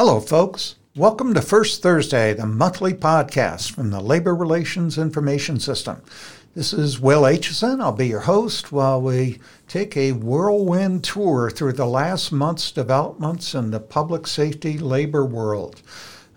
Hello, 0.00 0.20
folks. 0.20 0.76
Welcome 0.94 1.34
to 1.34 1.42
First 1.42 1.82
Thursday, 1.82 2.32
the 2.32 2.46
monthly 2.46 2.94
podcast 2.94 3.72
from 3.72 3.90
the 3.90 3.98
Labor 3.98 4.32
Relations 4.32 4.96
Information 4.96 5.58
System. 5.58 6.00
This 6.54 6.72
is 6.72 7.00
Will 7.00 7.22
Aitchison. 7.22 7.80
I'll 7.80 7.90
be 7.90 8.06
your 8.06 8.20
host 8.20 8.70
while 8.70 9.02
we 9.02 9.40
take 9.66 9.96
a 9.96 10.12
whirlwind 10.12 11.02
tour 11.02 11.50
through 11.50 11.72
the 11.72 11.84
last 11.84 12.30
month's 12.30 12.70
developments 12.70 13.56
in 13.56 13.72
the 13.72 13.80
public 13.80 14.28
safety 14.28 14.78
labor 14.78 15.24
world. 15.24 15.82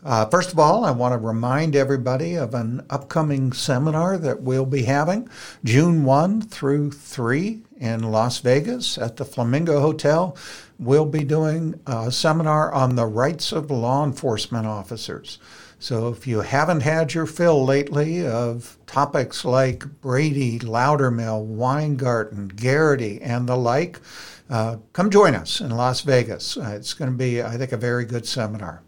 Uh, 0.04 0.26
first 0.26 0.52
of 0.52 0.58
all, 0.58 0.84
I 0.84 0.92
want 0.92 1.14
to 1.14 1.18
remind 1.18 1.76
everybody 1.76 2.36
of 2.36 2.54
an 2.54 2.86
upcoming 2.90 3.54
seminar 3.54 4.18
that 4.18 4.42
we'll 4.42 4.66
be 4.66 4.84
having 4.84 5.30
June 5.64 6.04
1 6.04 6.42
through 6.42 6.92
3 6.92 7.62
in 7.80 8.12
Las 8.12 8.40
Vegas 8.40 8.98
at 8.98 9.18
the 9.18 9.26
Flamingo 9.26 9.80
Hotel 9.80 10.36
we'll 10.82 11.06
be 11.06 11.24
doing 11.24 11.80
a 11.86 12.12
seminar 12.12 12.74
on 12.74 12.96
the 12.96 13.06
rights 13.06 13.52
of 13.52 13.70
law 13.70 14.04
enforcement 14.04 14.66
officers. 14.66 15.38
So 15.80 16.10
if 16.10 16.28
you 16.28 16.42
haven't 16.42 16.82
had 16.82 17.14
your 17.14 17.26
fill 17.26 17.64
lately 17.64 18.26
of 18.26 18.78
topics 18.88 19.46
like 19.46 20.02
Brady, 20.02 20.60
Loudermill, 20.60 21.46
Weingarten, 21.46 22.50
Garrity, 22.50 23.22
and 23.22 23.48
the 23.48 23.56
like, 23.56 24.00
uh, 24.50 24.78
come 24.94 25.10
join 25.10 25.36
us 25.36 25.62
in 25.62 25.70
Las 25.70 26.02
Vegas. 26.02 26.58
Uh, 26.58 26.74
it's 26.76 26.94
going 26.94 27.12
to 27.12 27.18
be, 27.18 27.42
I 27.42 27.58
think, 27.58 27.72
a 27.72 27.78
very 27.78 28.06
good 28.06 28.28
seminar. 28.28 28.82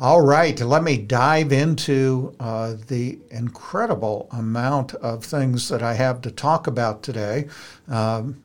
All 0.00 0.20
right, 0.20 0.60
let 0.60 0.84
me 0.84 0.96
dive 0.96 1.50
into 1.50 2.32
uh, 2.38 2.74
the 2.86 3.18
incredible 3.32 4.28
amount 4.30 4.94
of 4.94 5.24
things 5.24 5.68
that 5.70 5.82
I 5.82 5.94
have 5.94 6.20
to 6.20 6.30
talk 6.30 6.68
about 6.68 7.02
today. 7.02 7.48
Um, 7.88 8.40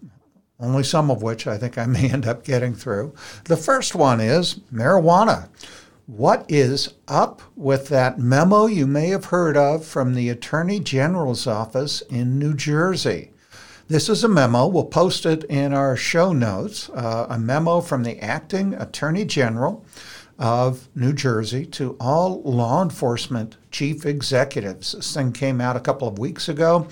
only 0.60 0.84
some 0.84 1.12
of 1.12 1.22
which 1.22 1.46
I 1.46 1.60
think 1.60 1.78
I 1.78 1.86
may 1.86 2.10
end 2.12 2.26
up 2.26 2.44
getting 2.44 2.74
through. 2.74 3.14
The 3.44 3.56
first 3.56 3.94
one 3.94 4.20
is 4.20 4.56
marijuana. 4.74 5.48
What 6.08 6.44
is 6.50 6.96
up 7.08 7.44
with 7.56 7.88
that 7.90 8.18
memo 8.18 8.66
you 8.66 8.88
may 8.88 9.10
have 9.10 9.26
heard 9.26 9.56
of 9.56 9.86
from 9.86 10.16
the 10.16 10.30
Attorney 10.30 10.80
General's 10.80 11.46
office 11.46 12.02
in 12.10 12.40
New 12.40 12.56
Jersey? 12.56 13.30
This 13.88 14.10
is 14.10 14.24
a 14.24 14.28
memo. 14.28 14.66
We'll 14.66 14.86
post 14.86 15.24
it 15.28 15.44
in 15.44 15.72
our 15.72 15.96
show 15.96 16.34
notes. 16.34 16.90
Uh, 16.90 17.28
a 17.30 17.38
memo 17.38 17.80
from 17.80 18.02
the 18.02 18.20
acting 18.22 18.74
Attorney 18.74 19.24
General 19.24 19.86
of 20.40 20.90
New 20.96 21.14
Jersey 21.14 21.66
to 21.68 21.96
all 22.00 22.42
law 22.42 22.82
enforcement 22.82 23.58
chief 23.72 24.06
executives. 24.06 24.94
This 24.94 25.14
thing 25.14 25.32
came 25.32 25.62
out 25.62 25.76
a 25.76 25.82
couple 25.82 26.08
of 26.08 26.20
weeks 26.20 26.50
ago 26.50 26.88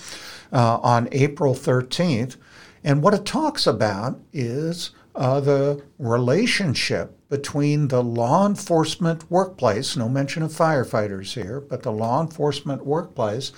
uh, 0.51 0.77
on 0.77 1.09
April 1.11 1.53
13th. 1.53 2.37
And 2.83 3.01
what 3.01 3.13
it 3.13 3.25
talks 3.25 3.67
about 3.67 4.19
is 4.33 4.91
uh, 5.15 5.39
the 5.39 5.83
relationship 5.99 7.17
between 7.29 7.87
the 7.87 8.03
law 8.03 8.45
enforcement 8.45 9.29
workplace, 9.31 9.95
no 9.95 10.09
mention 10.09 10.43
of 10.43 10.51
firefighters 10.51 11.33
here, 11.33 11.61
but 11.61 11.83
the 11.83 11.91
law 11.91 12.21
enforcement 12.21 12.85
workplace 12.85 13.51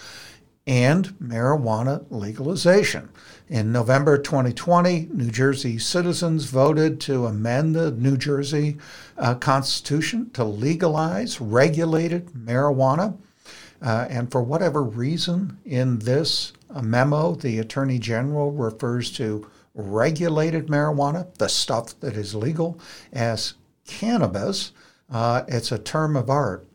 and 0.65 1.09
marijuana 1.19 2.05
legalization. 2.09 3.09
In 3.53 3.71
November 3.71 4.17
2020, 4.17 5.09
New 5.13 5.29
Jersey 5.29 5.77
citizens 5.77 6.45
voted 6.45 6.99
to 7.01 7.27
amend 7.27 7.75
the 7.75 7.91
New 7.91 8.17
Jersey 8.17 8.79
uh, 9.15 9.35
Constitution 9.35 10.31
to 10.31 10.43
legalize 10.43 11.39
regulated 11.39 12.31
marijuana. 12.31 13.15
Uh, 13.79 14.07
and 14.09 14.31
for 14.31 14.41
whatever 14.41 14.81
reason, 14.81 15.59
in 15.65 15.99
this 15.99 16.53
memo, 16.81 17.35
the 17.35 17.59
Attorney 17.59 17.99
General 17.99 18.51
refers 18.51 19.11
to 19.11 19.47
regulated 19.75 20.65
marijuana, 20.65 21.31
the 21.35 21.47
stuff 21.47 21.99
that 21.99 22.17
is 22.17 22.33
legal, 22.33 22.79
as 23.11 23.53
cannabis. 23.85 24.71
Uh, 25.11 25.43
it's 25.47 25.71
a 25.71 25.77
term 25.77 26.15
of 26.15 26.27
art. 26.27 26.67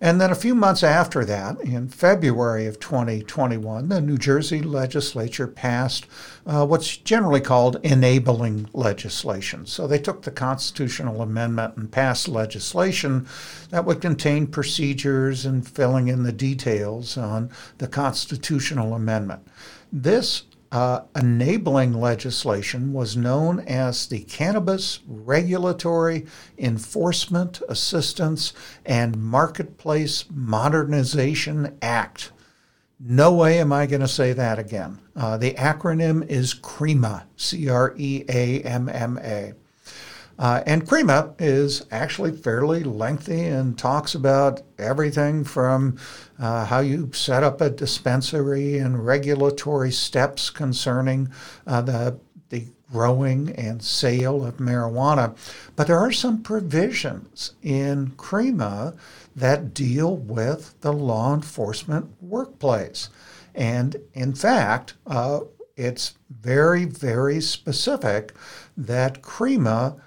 And 0.00 0.20
then 0.20 0.30
a 0.30 0.36
few 0.36 0.54
months 0.54 0.84
after 0.84 1.24
that, 1.24 1.60
in 1.60 1.88
February 1.88 2.66
of 2.66 2.78
2021, 2.78 3.88
the 3.88 4.00
New 4.00 4.16
Jersey 4.16 4.62
legislature 4.62 5.48
passed 5.48 6.06
uh, 6.46 6.64
what's 6.64 6.96
generally 6.96 7.40
called 7.40 7.80
enabling 7.82 8.68
legislation. 8.72 9.66
So 9.66 9.88
they 9.88 9.98
took 9.98 10.22
the 10.22 10.30
constitutional 10.30 11.20
amendment 11.20 11.76
and 11.76 11.90
passed 11.90 12.28
legislation 12.28 13.26
that 13.70 13.84
would 13.84 14.00
contain 14.00 14.46
procedures 14.46 15.44
and 15.44 15.66
filling 15.66 16.06
in 16.06 16.22
the 16.22 16.32
details 16.32 17.16
on 17.16 17.50
the 17.78 17.88
constitutional 17.88 18.94
amendment. 18.94 19.46
This 19.92 20.44
uh, 20.70 21.00
enabling 21.16 21.94
legislation 21.94 22.92
was 22.92 23.16
known 23.16 23.60
as 23.60 24.06
the 24.06 24.20
Cannabis 24.20 25.00
Regulatory 25.06 26.26
Enforcement 26.58 27.62
Assistance 27.68 28.52
and 28.84 29.16
Marketplace 29.16 30.24
Modernization 30.30 31.78
Act. 31.80 32.32
No 33.00 33.32
way 33.32 33.60
am 33.60 33.72
I 33.72 33.86
going 33.86 34.00
to 34.00 34.08
say 34.08 34.32
that 34.32 34.58
again. 34.58 34.98
Uh, 35.14 35.36
the 35.36 35.54
acronym 35.54 36.26
is 36.26 36.52
CREAMMA, 36.52 37.24
C 37.36 37.68
R 37.68 37.94
E 37.96 38.24
A 38.28 38.60
M 38.62 38.88
M 38.88 39.18
A. 39.22 39.54
Uh, 40.38 40.62
and 40.66 40.86
CREAMMA 40.86 41.34
is 41.40 41.84
actually 41.90 42.30
fairly 42.30 42.84
lengthy 42.84 43.46
and 43.46 43.76
talks 43.76 44.14
about 44.14 44.62
everything 44.78 45.42
from 45.42 45.96
uh, 46.38 46.64
how 46.64 46.78
you 46.78 47.10
set 47.12 47.42
up 47.42 47.60
a 47.60 47.68
dispensary 47.68 48.78
and 48.78 49.04
regulatory 49.04 49.90
steps 49.90 50.48
concerning 50.48 51.28
uh, 51.66 51.80
the, 51.80 52.18
the 52.50 52.66
growing 52.92 53.50
and 53.56 53.82
sale 53.82 54.44
of 54.44 54.58
marijuana. 54.58 55.36
But 55.74 55.88
there 55.88 55.98
are 55.98 56.12
some 56.12 56.42
provisions 56.42 57.54
in 57.62 58.12
CREAMMA 58.16 58.94
that 59.34 59.74
deal 59.74 60.16
with 60.16 60.80
the 60.82 60.92
law 60.92 61.34
enforcement 61.34 62.10
workplace. 62.20 63.08
And 63.54 63.96
in 64.14 64.34
fact, 64.34 64.94
uh, 65.06 65.40
it's 65.76 66.14
very, 66.30 66.84
very 66.84 67.40
specific 67.40 68.32
that 68.76 69.22
CREAMMA 69.22 70.00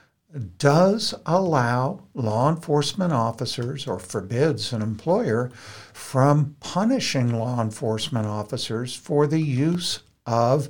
does 0.57 1.13
allow 1.25 2.03
law 2.13 2.49
enforcement 2.49 3.11
officers 3.11 3.87
or 3.87 3.99
forbids 3.99 4.71
an 4.71 4.81
employer 4.81 5.51
from 5.93 6.55
punishing 6.59 7.37
law 7.37 7.61
enforcement 7.61 8.25
officers 8.25 8.95
for 8.95 9.27
the 9.27 9.41
use 9.41 9.99
of 10.25 10.69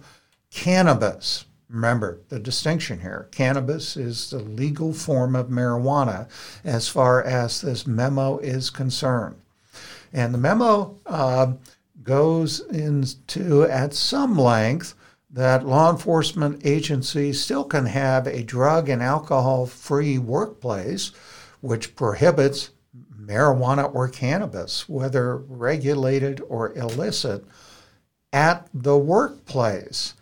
cannabis. 0.49 1.45
Remember 1.69 2.19
the 2.29 2.39
distinction 2.39 2.99
here. 2.99 3.29
Cannabis 3.31 3.95
is 3.95 4.29
the 4.29 4.39
legal 4.39 4.94
form 4.94 5.35
of 5.35 5.47
marijuana 5.47 6.28
as 6.63 6.89
far 6.89 7.23
as 7.23 7.61
this 7.61 7.88
memo 7.88 8.39
is 8.39 8.69
concerned. 8.69 9.35
And 10.11 10.33
the 10.33 10.38
memo 10.38 10.97
uh, 11.05 11.53
goes 12.03 12.59
into, 12.59 13.63
at 13.63 13.93
some 13.93 14.38
length, 14.38 14.95
that 15.33 15.65
law 15.65 15.89
enforcement 15.89 16.61
agencies 16.65 17.41
still 17.41 17.63
can 17.63 17.85
have 17.85 18.27
a 18.27 18.43
drug 18.43 18.89
and 18.89 19.01
alcohol 19.01 19.65
free 19.65 20.17
workplace, 20.17 21.11
which 21.61 21.95
prohibits 21.95 22.71
marijuana 23.17 23.93
or 23.93 24.09
cannabis, 24.09 24.89
whether 24.89 25.37
regulated 25.37 26.41
or 26.49 26.73
illicit, 26.73 27.45
at 28.33 28.67
the 28.73 28.97
workplace. 28.97 30.15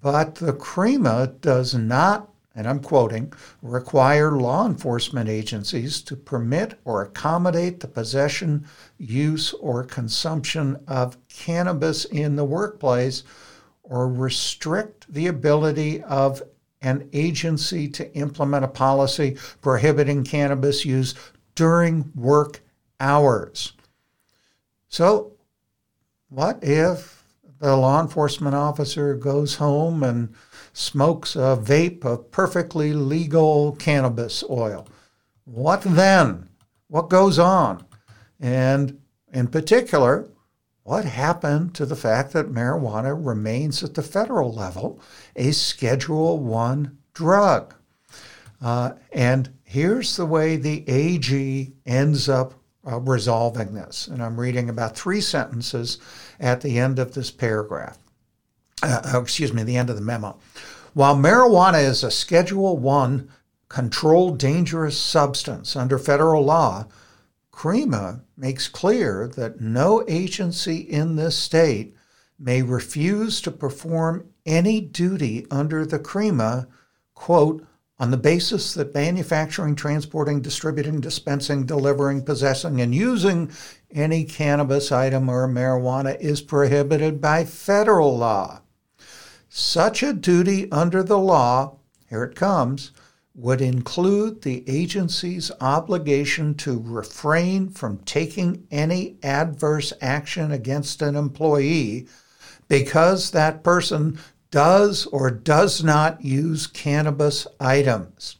But 0.00 0.36
the 0.36 0.52
CREAMMA 0.52 1.34
does 1.40 1.74
not, 1.74 2.28
and 2.54 2.66
I'm 2.66 2.80
quoting, 2.80 3.32
require 3.60 4.32
law 4.32 4.66
enforcement 4.66 5.28
agencies 5.28 6.02
to 6.02 6.16
permit 6.16 6.78
or 6.84 7.02
accommodate 7.02 7.80
the 7.80 7.88
possession, 7.88 8.66
use, 8.98 9.52
or 9.54 9.84
consumption 9.84 10.82
of 10.88 11.16
cannabis 11.28 12.04
in 12.06 12.34
the 12.34 12.44
workplace 12.44 13.22
or 13.82 14.08
restrict 14.08 15.12
the 15.12 15.26
ability 15.26 16.02
of 16.02 16.42
an 16.82 17.08
agency 17.12 17.88
to 17.88 18.12
implement 18.14 18.64
a 18.64 18.68
policy 18.68 19.36
prohibiting 19.60 20.24
cannabis 20.24 20.84
use 20.84 21.14
during 21.54 22.10
work 22.14 22.60
hours. 23.00 23.72
So, 24.88 25.32
what 26.28 26.58
if 26.62 27.24
the 27.58 27.76
law 27.76 28.00
enforcement 28.00 28.54
officer 28.54 29.14
goes 29.14 29.56
home 29.56 30.02
and 30.02 30.34
smokes 30.72 31.36
a 31.36 31.56
vape 31.60 32.04
of 32.04 32.30
perfectly 32.30 32.92
legal 32.92 33.72
cannabis 33.76 34.42
oil? 34.48 34.88
What 35.44 35.82
then? 35.82 36.48
What 36.88 37.08
goes 37.08 37.38
on? 37.38 37.84
And 38.40 39.00
in 39.32 39.46
particular, 39.48 40.28
what 40.84 41.04
happened 41.04 41.74
to 41.74 41.86
the 41.86 41.96
fact 41.96 42.32
that 42.32 42.52
marijuana 42.52 43.14
remains 43.18 43.82
at 43.84 43.94
the 43.94 44.02
federal 44.02 44.52
level 44.52 45.00
a 45.36 45.52
Schedule 45.52 46.38
One 46.38 46.98
drug? 47.14 47.74
Uh, 48.60 48.92
and 49.12 49.50
here's 49.64 50.16
the 50.16 50.26
way 50.26 50.56
the 50.56 50.88
AG 50.88 51.72
ends 51.86 52.28
up 52.28 52.54
uh, 52.86 52.98
resolving 53.00 53.74
this. 53.74 54.08
And 54.08 54.22
I'm 54.22 54.38
reading 54.38 54.68
about 54.68 54.96
three 54.96 55.20
sentences 55.20 55.98
at 56.40 56.60
the 56.60 56.78
end 56.78 56.98
of 56.98 57.14
this 57.14 57.30
paragraph. 57.30 57.98
Uh, 58.82 59.00
oh, 59.14 59.22
excuse 59.22 59.52
me, 59.52 59.62
the 59.62 59.76
end 59.76 59.90
of 59.90 59.96
the 59.96 60.02
memo. 60.02 60.36
While 60.94 61.16
marijuana 61.16 61.82
is 61.82 62.02
a 62.02 62.10
Schedule 62.10 62.76
One 62.76 63.30
controlled 63.68 64.38
dangerous 64.38 64.98
substance 64.98 65.76
under 65.76 65.98
federal 65.98 66.44
law, 66.44 66.86
CREAMMA 67.52 68.22
makes 68.36 68.66
clear 68.66 69.28
that 69.36 69.60
no 69.60 70.04
agency 70.08 70.78
in 70.78 71.16
this 71.16 71.36
state 71.36 71.94
may 72.38 72.62
refuse 72.62 73.40
to 73.42 73.50
perform 73.50 74.26
any 74.44 74.80
duty 74.80 75.46
under 75.50 75.86
the 75.86 75.98
CREAMMA, 75.98 76.66
quote, 77.14 77.64
on 78.00 78.10
the 78.10 78.16
basis 78.16 78.74
that 78.74 78.94
manufacturing, 78.94 79.76
transporting, 79.76 80.40
distributing, 80.40 81.00
dispensing, 81.00 81.64
delivering, 81.64 82.24
possessing, 82.24 82.80
and 82.80 82.92
using 82.92 83.48
any 83.92 84.24
cannabis 84.24 84.90
item 84.90 85.28
or 85.28 85.46
marijuana 85.46 86.18
is 86.18 86.40
prohibited 86.40 87.20
by 87.20 87.44
federal 87.44 88.18
law. 88.18 88.60
Such 89.48 90.02
a 90.02 90.12
duty 90.12 90.68
under 90.72 91.04
the 91.04 91.18
law, 91.18 91.76
here 92.08 92.24
it 92.24 92.34
comes, 92.34 92.90
would 93.34 93.62
include 93.62 94.42
the 94.42 94.62
agency's 94.68 95.50
obligation 95.60 96.54
to 96.54 96.82
refrain 96.84 97.68
from 97.68 97.96
taking 97.98 98.66
any 98.70 99.16
adverse 99.22 99.92
action 100.02 100.52
against 100.52 101.00
an 101.00 101.16
employee 101.16 102.06
because 102.68 103.30
that 103.30 103.64
person 103.64 104.18
does 104.50 105.06
or 105.06 105.30
does 105.30 105.82
not 105.82 106.22
use 106.22 106.66
cannabis 106.66 107.46
items. 107.58 108.36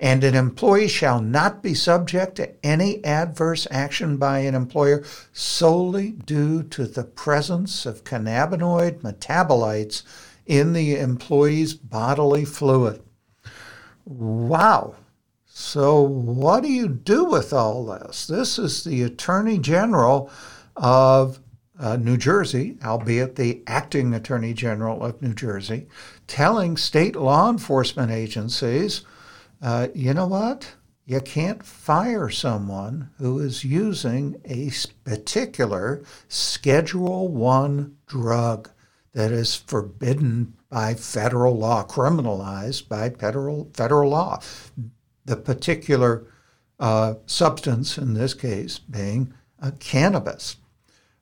And 0.00 0.24
an 0.24 0.34
employee 0.34 0.88
shall 0.88 1.20
not 1.20 1.62
be 1.62 1.74
subject 1.74 2.36
to 2.36 2.52
any 2.64 3.04
adverse 3.04 3.66
action 3.70 4.16
by 4.16 4.40
an 4.40 4.54
employer 4.54 5.04
solely 5.32 6.12
due 6.12 6.62
to 6.64 6.86
the 6.86 7.04
presence 7.04 7.86
of 7.86 8.04
cannabinoid 8.04 9.00
metabolites 9.00 10.02
in 10.46 10.72
the 10.72 10.98
employee's 10.98 11.74
bodily 11.74 12.44
fluid. 12.44 13.02
Wow. 14.06 14.94
So, 15.46 16.00
what 16.00 16.62
do 16.62 16.70
you 16.70 16.88
do 16.88 17.24
with 17.24 17.52
all 17.52 17.86
this? 17.86 18.28
This 18.28 18.56
is 18.56 18.84
the 18.84 19.02
Attorney 19.02 19.58
General 19.58 20.30
of 20.76 21.40
uh, 21.78 21.96
New 21.96 22.16
Jersey, 22.16 22.78
albeit 22.84 23.34
the 23.34 23.64
acting 23.66 24.14
Attorney 24.14 24.54
General 24.54 25.02
of 25.02 25.20
New 25.20 25.34
Jersey, 25.34 25.88
telling 26.28 26.76
state 26.76 27.16
law 27.16 27.50
enforcement 27.50 28.12
agencies, 28.12 29.04
uh, 29.60 29.88
you 29.92 30.14
know 30.14 30.28
what? 30.28 30.76
You 31.04 31.20
can't 31.20 31.64
fire 31.64 32.30
someone 32.30 33.10
who 33.18 33.40
is 33.40 33.64
using 33.64 34.40
a 34.44 34.70
particular 35.02 36.04
Schedule 36.28 37.26
One 37.26 37.96
drug 38.06 38.70
that 39.14 39.32
is 39.32 39.56
forbidden 39.56 40.54
by 40.68 40.94
federal 40.94 41.56
law, 41.56 41.84
criminalized 41.84 42.88
by 42.88 43.10
federal 43.10 43.70
federal 43.74 44.10
law. 44.10 44.40
The 45.24 45.36
particular 45.36 46.26
uh, 46.78 47.14
substance 47.26 47.98
in 47.98 48.14
this 48.14 48.34
case 48.34 48.78
being 48.78 49.32
uh, 49.60 49.72
cannabis. 49.78 50.56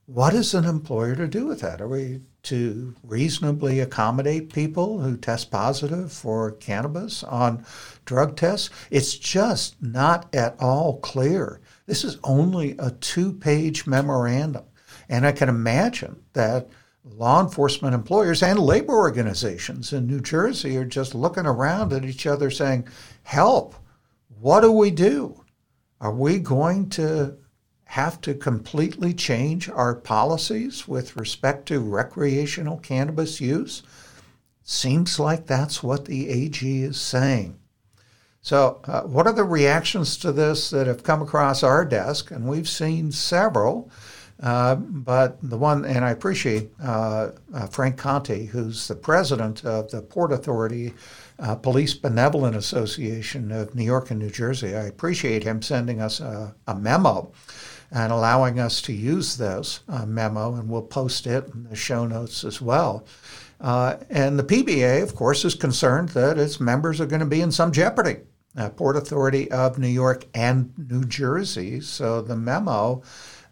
What 0.07 0.35
is 0.35 0.53
an 0.53 0.65
employer 0.65 1.15
to 1.15 1.27
do 1.27 1.47
with 1.47 1.61
that? 1.61 1.81
Are 1.81 1.87
we 1.87 2.21
to 2.43 2.95
reasonably 3.01 3.79
accommodate 3.79 4.53
people 4.53 4.99
who 4.99 5.17
test 5.17 5.49
positive 5.49 6.11
for 6.11 6.51
cannabis 6.51 7.23
on 7.23 7.65
drug 8.05 8.35
tests? 8.35 8.69
It's 8.91 9.17
just 9.17 9.81
not 9.81 10.33
at 10.35 10.55
all 10.59 10.99
clear. 10.99 11.59
This 11.87 12.03
is 12.03 12.19
only 12.23 12.75
a 12.77 12.91
two 12.91 13.33
page 13.33 13.87
memorandum. 13.87 14.65
And 15.09 15.25
I 15.25 15.31
can 15.31 15.49
imagine 15.49 16.23
that 16.33 16.69
law 17.05 17.41
enforcement 17.41 17.93
employers 17.93 18.41
and 18.41 18.59
labor 18.59 18.93
organizations 18.93 19.93
in 19.93 20.07
New 20.07 20.19
Jersey 20.19 20.75
are 20.77 20.85
just 20.85 21.13
looking 21.13 21.45
around 21.45 21.93
at 21.93 22.03
each 22.03 22.25
other 22.25 22.49
saying, 22.49 22.87
Help, 23.23 23.75
what 24.39 24.61
do 24.61 24.71
we 24.71 24.91
do? 24.91 25.43
Are 26.01 26.13
we 26.13 26.39
going 26.39 26.89
to 26.89 27.37
have 27.85 28.19
to 28.21 28.33
completely 28.33 29.13
change 29.13 29.69
our 29.69 29.95
policies 29.95 30.87
with 30.87 31.15
respect 31.15 31.67
to 31.67 31.79
recreational 31.79 32.77
cannabis 32.77 33.39
use? 33.39 33.83
Seems 34.63 35.19
like 35.19 35.45
that's 35.45 35.83
what 35.83 36.05
the 36.05 36.27
AG 36.29 36.81
is 36.81 36.99
saying. 36.99 37.59
So, 38.41 38.81
uh, 38.85 39.01
what 39.01 39.25
are 39.27 39.33
the 39.33 39.43
reactions 39.43 40.17
to 40.17 40.31
this 40.31 40.69
that 40.71 40.87
have 40.87 41.03
come 41.03 41.21
across 41.21 41.63
our 41.63 41.85
desk? 41.85 42.31
And 42.31 42.47
we've 42.47 42.69
seen 42.69 43.11
several. 43.11 43.89
Uh, 44.41 44.75
but 44.75 45.37
the 45.41 45.57
one, 45.57 45.85
and 45.85 46.03
I 46.03 46.11
appreciate 46.11 46.71
uh, 46.83 47.31
uh, 47.53 47.67
Frank 47.67 47.97
Conte, 47.97 48.45
who's 48.47 48.87
the 48.87 48.95
president 48.95 49.63
of 49.63 49.89
the 49.91 50.01
Port 50.01 50.33
Authority 50.33 50.93
uh, 51.39 51.55
Police 51.55 51.93
Benevolent 51.93 52.55
Association 52.55 53.51
of 53.51 53.75
New 53.75 53.85
York 53.85 54.11
and 54.11 54.19
New 54.19 54.29
Jersey. 54.29 54.75
I 54.75 54.85
appreciate 54.85 55.43
him 55.43 55.61
sending 55.61 56.01
us 56.01 56.19
a, 56.19 56.53
a 56.67 56.75
memo 56.75 57.31
and 57.91 58.11
allowing 58.11 58.59
us 58.59 58.81
to 58.81 58.93
use 58.93 59.37
this 59.37 59.79
uh, 59.87 60.05
memo, 60.05 60.55
and 60.55 60.69
we'll 60.69 60.81
post 60.81 61.27
it 61.27 61.49
in 61.53 61.63
the 61.69 61.75
show 61.75 62.05
notes 62.05 62.43
as 62.43 62.59
well. 62.59 63.05
and 63.61 64.37
the 64.37 64.43
PBA, 64.43 65.01
of 65.01 65.15
course, 65.15 65.45
is 65.45 65.55
concerned 65.55 66.09
that 66.09 66.37
its 66.37 66.59
members 66.59 66.99
are 66.99 67.05
going 67.05 67.21
to 67.21 67.25
be 67.25 67.41
in 67.41 67.51
some 67.51 67.71
jeopardy. 67.71 68.17
Port 68.77 68.95
Authority 68.95 69.51
of 69.51 69.77
New 69.77 69.87
York 69.87 70.25
and 70.33 70.73
New 70.77 71.03
Jersey. 71.03 71.81
So 71.81 72.21
the 72.21 72.37
memo 72.37 73.03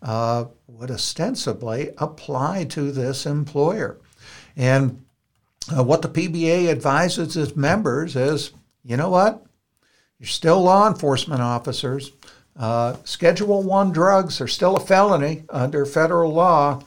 uh, 0.03 0.45
would 0.67 0.91
ostensibly 0.91 1.91
apply 1.97 2.65
to 2.65 2.91
this 2.91 3.25
employer. 3.25 3.97
And 4.55 5.03
uh, 5.75 5.83
what 5.83 6.01
the 6.01 6.09
PBA 6.09 6.69
advises 6.69 7.35
its 7.35 7.55
members 7.55 8.15
is 8.15 8.51
you 8.83 8.97
know 8.97 9.09
what? 9.09 9.45
You're 10.19 10.27
still 10.27 10.61
law 10.61 10.87
enforcement 10.87 11.41
officers. 11.41 12.11
Uh, 12.55 12.97
Schedule 13.03 13.63
1 13.63 13.91
drugs 13.91 14.41
are 14.41 14.47
still 14.47 14.75
a 14.75 14.79
felony 14.79 15.45
under 15.49 15.85
federal 15.85 16.33
law. 16.33 16.83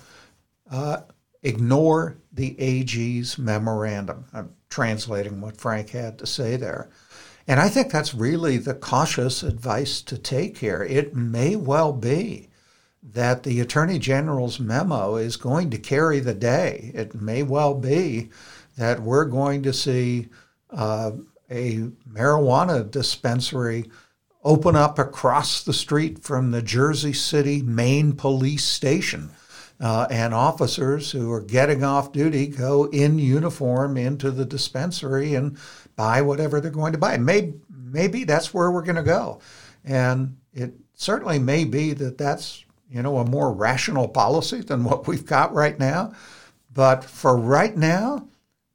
Uh, 0.71 0.99
ignore 1.43 2.19
the 2.33 2.59
AG's 2.61 3.39
memorandum. 3.39 4.27
I'm 4.33 4.51
translating 4.69 5.41
what 5.41 5.57
Frank 5.57 5.91
had 5.91 6.19
to 6.19 6.27
say 6.27 6.57
there. 6.57 6.91
And 7.49 7.61
I 7.61 7.69
think 7.69 7.91
that's 7.91 8.15
really 8.15 8.59
the 8.59 8.75
cautious 8.75 9.43
advice 9.43 10.03
to 10.03 10.19
take 10.19 10.59
here. 10.59 10.83
It 10.83 11.15
may 11.15 11.57
well 11.57 11.93
be 11.93 12.49
that 13.13 13.43
the 13.43 13.61
Attorney 13.61 13.99
General's 13.99 14.59
memo 14.59 15.17
is 15.17 15.37
going 15.37 15.71
to 15.71 15.79
carry 15.79 16.21
the 16.21 16.35
day. 16.35 16.91
It 16.95 17.15
may 17.15 17.43
well 17.43 17.75
be 17.75 18.31
that 18.77 19.01
we're 19.01 19.25
going 19.25 19.63
to 19.63 19.73
see 19.73 20.29
uh, 20.71 21.13
a 21.51 21.79
marijuana 22.11 22.91
dispensary 22.91 23.91
open 24.43 24.77
up 24.77 24.99
across 24.99 25.63
the 25.63 25.73
street 25.73 26.23
from 26.23 26.51
the 26.51 26.63
Jersey 26.63 27.13
City 27.13 27.63
main 27.63 28.13
police 28.13 28.65
station. 28.65 29.31
Uh, 29.79 30.07
and 30.11 30.33
officers 30.33 31.11
who 31.13 31.31
are 31.31 31.43
getting 31.43 31.85
off 31.85 32.11
duty 32.11 32.47
go 32.47 32.85
in 32.85 33.19
uniform 33.19 33.99
into 33.99 34.31
the 34.31 34.47
dispensary 34.47 35.35
and 35.35 35.59
buy 35.97 36.23
whatever 36.23 36.63
they're 36.63 36.71
going 36.71 36.93
to 36.93 36.99
buy. 36.99 37.19
Maybe, 37.19 37.53
maybe 37.69 38.25
that's 38.25 38.55
where 38.55 38.71
we're 38.71 38.81
going 38.81 38.97
to 38.97 39.03
go. 39.03 39.39
And 39.85 40.39
it 40.55 40.73
certainly 40.95 41.39
may 41.39 41.65
be 41.65 41.93
that 41.93 42.17
that's 42.17 42.65
you 42.97 43.03
know, 43.03 43.19
a 43.19 43.27
more 43.27 43.53
rational 43.53 44.09
policy 44.09 44.63
than 44.63 44.83
what 44.83 45.07
we've 45.07 45.27
got 45.27 45.53
right 45.53 45.79
now. 45.79 46.15
But 46.73 47.05
for 47.05 47.37
right 47.37 47.77
now, 47.77 48.27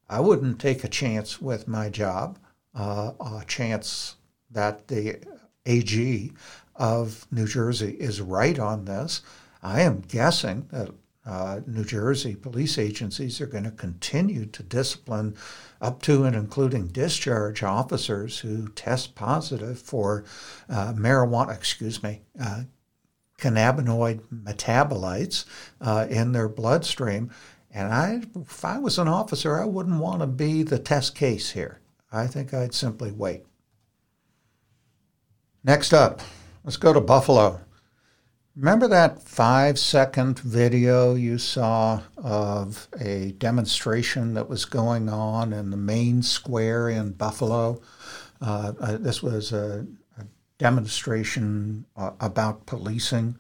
I 0.08 0.20
wouldn't 0.20 0.60
take 0.60 0.84
a 0.84 0.88
chance 0.88 1.42
with 1.42 1.68
my 1.68 1.90
job, 1.90 2.38
uh, 2.76 3.14
a 3.20 3.44
chance 3.48 4.16
that 4.52 4.88
the 4.88 5.18
AG 5.66 6.32
of 6.76 7.26
New 7.32 7.48
Jersey 7.48 7.98
is 8.00 8.22
right 8.22 8.60
on 8.60 8.86
this. 8.86 9.24
I 9.64 9.82
am 9.82 10.02
guessing 10.02 10.68
that 10.72 10.92
uh, 11.26 11.62
New 11.66 11.84
Jersey 11.84 12.36
police 12.36 12.78
agencies 12.78 13.42
are 13.42 13.48
going 13.48 13.64
to 13.64 13.72
continue 13.72 14.46
to 14.48 14.64
discipline 14.64 15.36
up 15.80 16.02
to 16.04 16.26
and 16.26 16.36
including 16.36 16.88
discharge 16.88 17.64
officers 17.64 18.40
who 18.40 18.68
test 18.70 19.16
positive 19.16 19.80
for 19.80 20.26
uh, 20.70 20.94
marijuana, 20.94 21.56
excuse 21.56 22.02
me, 22.04 22.22
uh, 22.40 22.64
cannabinoid 23.42 24.22
metabolites 24.32 25.46
uh, 25.82 26.08
in 26.10 26.32
their 26.32 26.48
bloodstream. 26.48 27.32
And 27.72 27.94
I, 27.94 28.22
if 28.40 28.64
I 28.64 28.80
was 28.80 28.98
an 28.98 29.08
officer, 29.08 29.60
I 29.60 29.66
wouldn't 29.66 30.00
want 30.00 30.22
to 30.22 30.28
be 30.28 30.64
the 30.64 30.80
test 30.80 31.16
case 31.16 31.52
here. 31.52 31.80
I 32.12 32.28
think 32.28 32.54
I'd 32.54 32.74
simply 32.74 33.12
wait. 33.12 33.46
Next 35.64 35.94
up, 35.94 36.22
let's 36.64 36.78
go 36.78 36.94
to 36.94 37.02
Buffalo. 37.02 37.62
Remember 38.56 38.88
that 38.90 39.22
five 39.24 39.80
second 39.80 40.40
video 40.40 41.16
you 41.16 41.38
saw 41.38 42.02
of 42.18 42.90
a 43.00 43.32
demonstration 43.38 44.34
that 44.34 44.50
was 44.50 44.66
going 44.66 45.08
on 45.08 45.54
in 45.54 45.70
the 45.70 45.78
main 45.78 46.22
square 46.22 46.90
in 46.90 47.14
Buffalo? 47.14 47.82
Uh, 48.42 48.74
uh, 48.82 48.98
this 48.98 49.24
was 49.24 49.54
a, 49.54 49.86
demonstration 50.62 51.86
uh, 51.98 52.12
about 52.20 52.68
policing. 52.68 53.36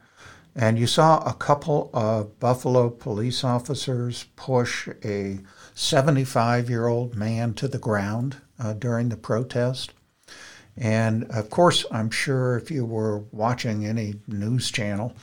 And 0.55 0.79
you 0.79 0.87
saw 0.87 1.23
a 1.23 1.35
couple 1.35 1.91
of 1.93 2.39
Buffalo 2.39 2.89
police 2.89 3.43
officers 3.43 4.25
push 4.35 4.89
a 5.05 5.39
75 5.75 6.67
year 6.67 6.87
old 6.87 7.15
man 7.15 7.53
to 7.53 7.67
the 7.67 7.77
ground 7.77 8.37
uh, 8.59 8.73
during 8.73 9.09
the 9.09 9.17
protest. 9.17 9.93
And 10.75 11.25
of 11.25 11.51
course, 11.51 11.85
I'm 11.91 12.09
sure 12.09 12.57
if 12.57 12.71
you 12.71 12.85
were 12.85 13.19
watching 13.31 13.85
any 13.85 14.15
news 14.27 14.71
channel, 14.71 15.15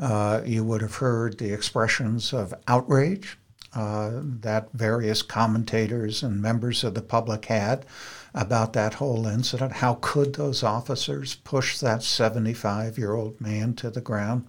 uh, 0.00 0.40
you 0.44 0.64
would 0.64 0.82
have 0.82 0.96
heard 0.96 1.38
the 1.38 1.52
expressions 1.52 2.32
of 2.32 2.52
outrage 2.66 3.38
uh, 3.76 4.10
that 4.40 4.72
various 4.72 5.22
commentators 5.22 6.24
and 6.24 6.42
members 6.42 6.82
of 6.82 6.94
the 6.94 7.02
public 7.02 7.44
had 7.44 7.86
about 8.34 8.72
that 8.72 8.94
whole 8.94 9.26
incident. 9.26 9.74
How 9.74 9.98
could 10.00 10.34
those 10.34 10.62
officers 10.62 11.36
push 11.36 11.78
that 11.78 12.02
75 12.02 12.98
year 12.98 13.14
old 13.14 13.40
man 13.40 13.74
to 13.74 13.90
the 13.90 14.00
ground? 14.00 14.48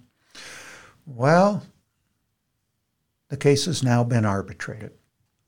Well, 1.06 1.62
the 3.28 3.36
case 3.36 3.66
has 3.66 3.82
now 3.82 4.02
been 4.02 4.24
arbitrated. 4.24 4.92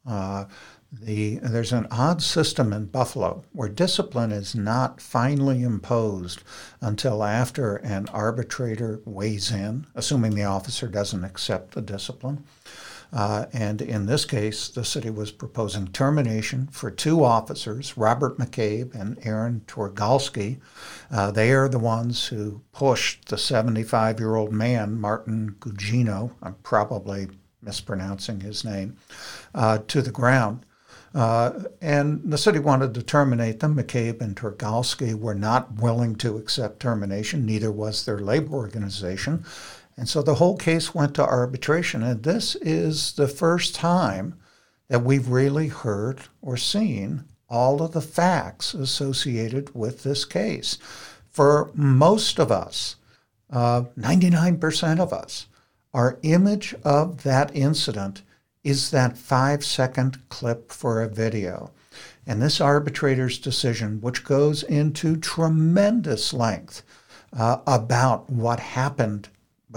Uh, 0.07 0.47
the, 0.91 1.37
there's 1.43 1.73
an 1.73 1.87
odd 1.91 2.23
system 2.23 2.73
in 2.73 2.87
Buffalo 2.87 3.45
where 3.53 3.69
discipline 3.69 4.33
is 4.33 4.55
not 4.55 5.03
finally 5.03 5.63
imposed 5.63 6.43
until 6.81 7.23
after 7.23 7.77
an 7.77 8.09
arbitrator 8.09 9.03
weighs 9.05 9.51
in, 9.51 9.87
assuming 9.95 10.35
the 10.35 10.45
officer 10.45 10.89
doesn't 10.89 11.25
accept 11.25 11.75
the 11.75 11.83
discipline. 11.83 12.45
Uh, 13.13 13.47
and 13.53 13.81
in 13.81 14.07
this 14.07 14.25
case, 14.25 14.69
the 14.69 14.85
city 14.85 15.11
was 15.11 15.31
proposing 15.33 15.89
termination 15.89 16.69
for 16.71 16.91
two 16.91 17.25
officers, 17.25 17.97
Robert 17.97 18.39
McCabe 18.39 18.95
and 18.95 19.19
Aaron 19.23 19.63
Torgalski. 19.67 20.59
Uh, 21.11 21.31
they 21.31 21.53
are 21.53 21.69
the 21.69 21.79
ones 21.79 22.27
who 22.27 22.61
pushed 22.73 23.29
the 23.29 23.39
75 23.39 24.21
year 24.21 24.35
old 24.35 24.53
man, 24.53 25.01
Martin 25.01 25.57
Gugino, 25.59 26.33
I'm 26.43 26.55
probably 26.63 27.29
mispronouncing 27.63 28.41
his 28.41 28.65
name, 28.65 28.97
uh, 29.55 29.79
to 29.89 30.03
the 30.03 30.11
ground. 30.11 30.65
Uh, 31.15 31.65
and 31.81 32.21
the 32.31 32.39
city 32.39 32.59
wanted 32.59 32.93
to 32.95 33.03
terminate 33.03 33.61
them. 33.61 33.75
McCabe 33.75 34.21
and 34.21 34.37
Torgalski 34.37 35.19
were 35.19 35.35
not 35.35 35.77
willing 35.77 36.15
to 36.17 36.37
accept 36.37 36.81
termination, 36.81 37.47
neither 37.47 37.73
was 37.73 38.05
their 38.05 38.19
labor 38.19 38.55
organization. 38.55 39.45
And 39.99 40.09
so 40.09 40.23
the 40.23 40.37
whole 40.37 40.57
case 40.57 40.95
went 40.95 41.15
to 41.17 41.27
arbitration. 41.27 42.05
And 42.05 42.23
this 42.23 42.55
is 42.55 43.15
the 43.15 43.27
first 43.27 43.75
time 43.75 44.39
that 44.87 45.03
we've 45.03 45.27
really 45.27 45.67
heard 45.67 46.21
or 46.41 46.57
seen 46.57 47.25
all 47.49 47.83
of 47.83 47.93
the 47.93 48.01
facts 48.01 48.75
associated 48.75 49.75
with 49.75 50.05
this 50.05 50.25
case. 50.25 50.79
For 51.33 51.73
most 51.75 52.39
of 52.39 52.53
us, 52.53 52.95
uh, 53.51 53.83
99% 53.99 55.01
of 55.01 55.13
us, 55.13 55.49
our 55.93 56.21
image 56.23 56.77
of 56.85 57.25
that 57.25 57.51
incident 57.57 58.23
is 58.63 58.93
that 58.93 59.19
five 59.19 59.65
second 59.65 60.29
clip 60.29 60.71
for 60.71 61.03
a 61.03 61.09
video. 61.09 61.73
And 62.25 62.41
this 62.41 62.61
arbitrator's 62.61 63.39
decision, 63.39 64.01
which 64.01 64.23
goes 64.23 64.63
into 64.63 65.17
tremendous 65.17 66.33
length 66.33 66.83
uh, 67.37 67.59
about 67.67 68.31
what 68.31 68.61
happened 68.61 69.29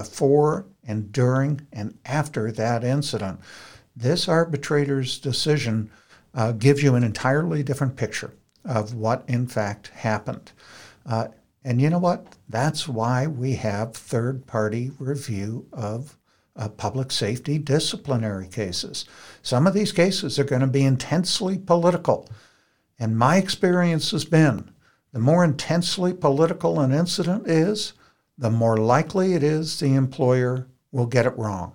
before 0.01 0.65
and 0.87 1.11
during 1.11 1.67
and 1.71 1.97
after 2.05 2.51
that 2.51 2.83
incident. 2.83 3.39
This 3.95 4.27
arbitrator's 4.27 5.19
decision 5.19 5.91
uh, 6.33 6.53
gives 6.53 6.81
you 6.81 6.95
an 6.95 7.03
entirely 7.03 7.61
different 7.63 7.95
picture 7.95 8.33
of 8.65 8.93
what 8.93 9.23
in 9.27 9.47
fact 9.47 9.89
happened. 9.89 10.51
Uh, 11.05 11.27
and 11.63 11.81
you 11.81 11.89
know 11.89 11.99
what? 11.99 12.25
That's 12.49 12.87
why 12.87 13.27
we 13.27 13.53
have 13.55 13.93
third 13.93 14.47
party 14.47 14.91
review 14.97 15.67
of 15.71 16.17
uh, 16.55 16.69
public 16.69 17.11
safety 17.11 17.57
disciplinary 17.57 18.47
cases. 18.47 19.05
Some 19.41 19.67
of 19.67 19.73
these 19.73 19.91
cases 19.91 20.39
are 20.39 20.43
going 20.43 20.61
to 20.61 20.67
be 20.67 20.83
intensely 20.83 21.57
political. 21.57 22.27
And 22.99 23.17
my 23.17 23.37
experience 23.37 24.11
has 24.11 24.25
been 24.25 24.71
the 25.13 25.19
more 25.19 25.43
intensely 25.43 26.13
political 26.13 26.79
an 26.79 26.91
incident 26.91 27.47
is, 27.47 27.93
the 28.41 28.49
more 28.49 28.75
likely 28.75 29.35
it 29.35 29.43
is 29.43 29.79
the 29.79 29.93
employer 29.93 30.67
will 30.91 31.05
get 31.05 31.27
it 31.27 31.37
wrong. 31.37 31.73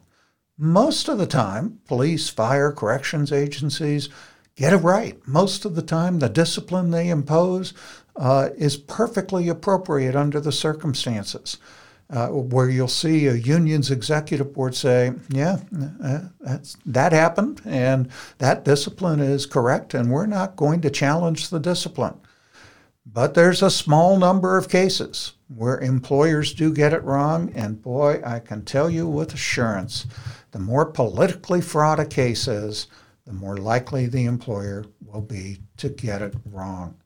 Most 0.58 1.08
of 1.08 1.16
the 1.16 1.26
time, 1.26 1.78
police, 1.86 2.28
fire, 2.28 2.72
corrections 2.72 3.30
agencies 3.30 4.08
get 4.56 4.72
it 4.72 4.78
right. 4.78 5.16
Most 5.28 5.64
of 5.64 5.76
the 5.76 5.82
time, 5.82 6.18
the 6.18 6.28
discipline 6.28 6.90
they 6.90 7.08
impose 7.08 7.72
uh, 8.16 8.48
is 8.56 8.76
perfectly 8.76 9.48
appropriate 9.48 10.16
under 10.16 10.40
the 10.40 10.52
circumstances. 10.52 11.56
Uh, 12.08 12.28
where 12.28 12.70
you'll 12.70 12.86
see 12.86 13.26
a 13.26 13.34
union's 13.34 13.90
executive 13.90 14.54
board 14.54 14.76
say, 14.76 15.12
"Yeah, 15.28 15.58
uh, 16.04 16.20
that 16.86 17.12
happened, 17.12 17.60
and 17.64 18.08
that 18.38 18.64
discipline 18.64 19.18
is 19.18 19.44
correct, 19.44 19.92
and 19.92 20.08
we're 20.12 20.26
not 20.26 20.54
going 20.54 20.80
to 20.82 20.90
challenge 20.90 21.50
the 21.50 21.58
discipline." 21.58 22.14
But 23.04 23.34
there's 23.34 23.60
a 23.60 23.72
small 23.72 24.18
number 24.18 24.56
of 24.56 24.68
cases 24.68 25.32
where 25.48 25.78
employers 25.78 26.52
do 26.52 26.72
get 26.72 26.92
it 26.92 27.02
wrong, 27.04 27.52
and 27.54 27.82
boy, 27.82 28.20
I 28.24 28.40
can 28.40 28.64
tell 28.64 28.90
you 28.90 29.06
with 29.06 29.34
assurance, 29.34 30.06
the 30.50 30.58
more 30.58 30.86
politically 30.86 31.60
fraught 31.60 32.00
a 32.00 32.06
case 32.06 32.48
is, 32.48 32.88
the 33.26 33.32
more 33.32 33.56
likely 33.56 34.06
the 34.06 34.24
employer 34.24 34.84
will 35.04 35.20
be 35.20 35.58
to 35.76 35.88
get 35.88 36.22
it 36.22 36.34
wrong. 36.44 36.96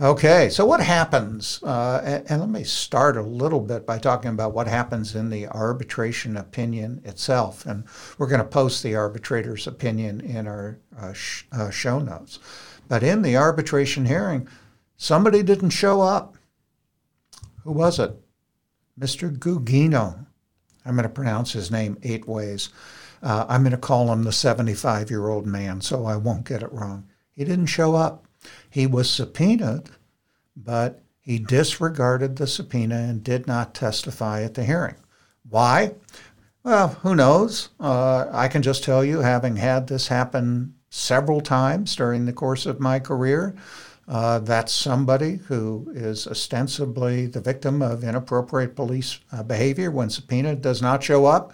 Okay, 0.00 0.48
so 0.48 0.64
what 0.64 0.80
happens? 0.80 1.62
Uh, 1.62 2.00
and, 2.02 2.30
and, 2.30 2.40
let 2.40 2.48
me 2.48 2.64
start 2.64 3.18
a 3.18 3.22
little 3.22 3.60
bit 3.60 3.84
by 3.84 3.98
talking 3.98 4.30
about 4.30 4.54
what 4.54 4.66
happens 4.66 5.14
in 5.14 5.28
the 5.28 5.46
arbitration 5.48 6.38
opinion 6.38 7.02
itself. 7.04 7.66
And 7.66 7.84
we're 8.16 8.28
going 8.28 8.40
to 8.40 8.46
post 8.46 8.82
the 8.82 8.94
arbitrator's 8.94 9.66
opinion 9.66 10.22
in 10.22 10.46
our 10.46 10.78
uh, 10.98 11.12
sh- 11.12 11.44
uh, 11.52 11.68
show 11.68 11.98
notes. 11.98 12.38
But 12.88 13.02
in 13.02 13.20
the 13.20 13.36
arbitration 13.36 14.06
hearing, 14.06 14.48
somebody 14.96 15.42
didn't 15.42 15.70
show 15.70 16.00
up. 16.00 16.34
Who 17.64 17.72
was 17.72 17.98
it? 17.98 18.14
Mr. 18.98 19.34
Gugino. 19.36 20.26
I'm 20.84 20.94
going 20.94 21.04
to 21.04 21.08
pronounce 21.08 21.52
his 21.52 21.70
name 21.70 21.98
eight 22.02 22.26
ways. 22.26 22.70
Uh, 23.22 23.44
I'm 23.48 23.62
going 23.62 23.72
to 23.72 23.78
call 23.78 24.12
him 24.12 24.22
the 24.22 24.32
75 24.32 25.10
year 25.10 25.28
old 25.28 25.46
man 25.46 25.80
so 25.80 26.06
I 26.06 26.16
won't 26.16 26.46
get 26.48 26.62
it 26.62 26.72
wrong. 26.72 27.06
He 27.32 27.44
didn't 27.44 27.66
show 27.66 27.94
up. 27.94 28.24
He 28.70 28.86
was 28.86 29.10
subpoenaed, 29.10 29.90
but 30.56 31.02
he 31.20 31.38
disregarded 31.38 32.36
the 32.36 32.46
subpoena 32.46 32.96
and 32.96 33.22
did 33.22 33.46
not 33.46 33.74
testify 33.74 34.42
at 34.42 34.54
the 34.54 34.64
hearing. 34.64 34.96
Why? 35.48 35.94
Well, 36.62 36.88
who 37.02 37.14
knows? 37.14 37.70
Uh, 37.78 38.26
I 38.32 38.48
can 38.48 38.62
just 38.62 38.84
tell 38.84 39.04
you, 39.04 39.20
having 39.20 39.56
had 39.56 39.86
this 39.86 40.08
happen 40.08 40.74
several 40.90 41.40
times 41.40 41.94
during 41.96 42.26
the 42.26 42.32
course 42.32 42.66
of 42.66 42.80
my 42.80 42.98
career, 42.98 43.54
uh, 44.10 44.40
that's 44.40 44.72
somebody 44.72 45.36
who 45.36 45.88
is 45.94 46.26
ostensibly 46.26 47.26
the 47.26 47.40
victim 47.40 47.80
of 47.80 48.02
inappropriate 48.02 48.74
police 48.74 49.20
uh, 49.30 49.40
behavior 49.40 49.88
when 49.88 50.10
subpoena 50.10 50.56
does 50.56 50.82
not 50.82 51.04
show 51.04 51.26
up 51.26 51.52